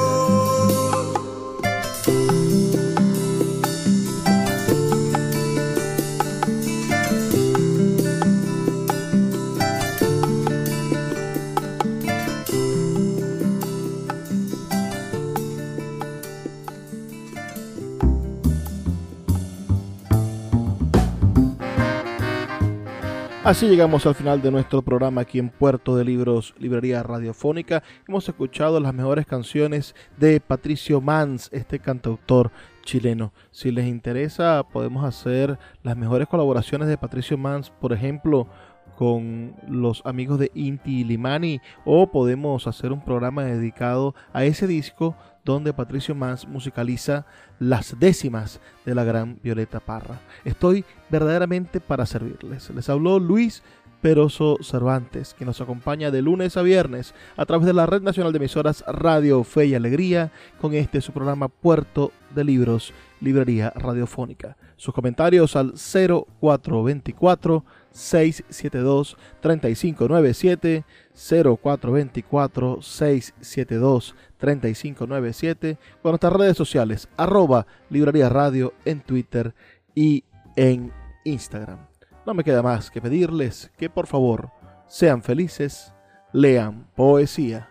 Así 23.52 23.68
llegamos 23.68 24.06
al 24.06 24.16
final 24.16 24.42
de 24.42 24.50
nuestro 24.50 24.82
programa 24.82 25.20
aquí 25.20 25.38
en 25.38 25.50
Puerto 25.50 25.98
de 25.98 26.06
Libros, 26.06 26.56
Librería 26.58 27.04
Radiofónica. 27.04 27.84
Hemos 28.08 28.30
escuchado 28.30 28.80
las 28.80 28.94
mejores 28.94 29.26
canciones 29.26 29.94
de 30.16 30.40
Patricio 30.40 31.02
Mans, 31.02 31.50
este 31.52 31.78
cantautor 31.80 32.50
chileno. 32.86 33.34
Si 33.52 33.70
les 33.70 33.88
interesa, 33.88 34.64
podemos 34.72 35.04
hacer 35.04 35.60
las 35.84 35.98
mejores 35.98 36.30
colaboraciones 36.30 36.88
de 36.88 36.98
Patricio 36.98 37.38
Mans, 37.38 37.72
por 37.72 37.92
ejemplo, 37.92 38.48
con 38.96 39.54
los 39.68 40.02
amigos 40.06 40.40
de 40.40 40.50
Inti 40.54 41.04
Limani, 41.04 41.60
o 41.84 42.10
podemos 42.10 42.68
hacer 42.68 42.94
un 42.94 43.04
programa 43.04 43.44
dedicado 43.44 44.16
a 44.32 44.46
ese 44.46 44.66
disco 44.66 45.18
donde 45.44 45.74
Patricio 45.74 46.16
Mans 46.16 46.48
musicaliza 46.48 47.26
las 47.60 48.00
décimas 48.00 48.60
de 48.86 48.96
la 48.96 49.04
gran 49.04 49.40
Violeta 49.44 49.80
Parra. 49.80 50.20
Estoy 50.46 50.86
verdaderamente 51.10 51.80
para 51.80 52.06
servirles. 52.06 52.70
Les 52.70 52.90
habló 52.90 53.20
Luis 53.20 53.64
Peroso 54.02 54.58
Cervantes, 54.62 55.36
que 55.36 55.46
nos 55.46 55.62
acompaña 55.62 56.10
de 56.10 56.24
lunes 56.24 56.58
a 56.58 56.64
viernes 56.64 57.14
a 57.38 57.46
través 57.46 57.68
de 57.68 57.74
la 57.74 57.86
Red 57.86 58.02
Nacional 58.02 58.34
de 58.34 58.38
Emisoras 58.38 58.84
Radio 58.88 59.44
Fe 59.44 59.68
y 59.68 59.76
Alegría 59.76 60.32
con 60.60 60.74
este 60.74 61.02
su 61.02 61.12
programa 61.12 61.50
Puerto 61.50 62.12
de 62.34 62.44
Libros, 62.44 62.94
Librería 63.20 63.72
Radiofónica. 63.76 64.58
Sus 64.76 64.96
comentarios 64.96 65.56
al 65.56 65.74
0424 65.74 67.64
672 67.92 69.18
3597 69.42 70.84
0424 71.16 72.82
672 72.82 74.16
3597 74.38 75.78
con 76.02 76.12
nuestras 76.12 76.34
redes 76.34 76.58
sociales 76.58 77.10
arroba 77.18 77.68
librería 77.90 78.30
radio 78.30 78.74
en 78.86 79.02
Twitter 79.02 79.54
y 79.96 80.24
en 80.56 80.92
Instagram. 81.24 81.88
No 82.26 82.34
me 82.34 82.44
queda 82.44 82.62
más 82.62 82.92
que 82.92 83.02
pedirles 83.02 83.72
que 83.78 83.90
por 83.90 84.08
favor 84.08 84.52
sean 84.88 85.24
felices, 85.24 85.94
lean 86.34 86.88
poesía. 86.96 87.71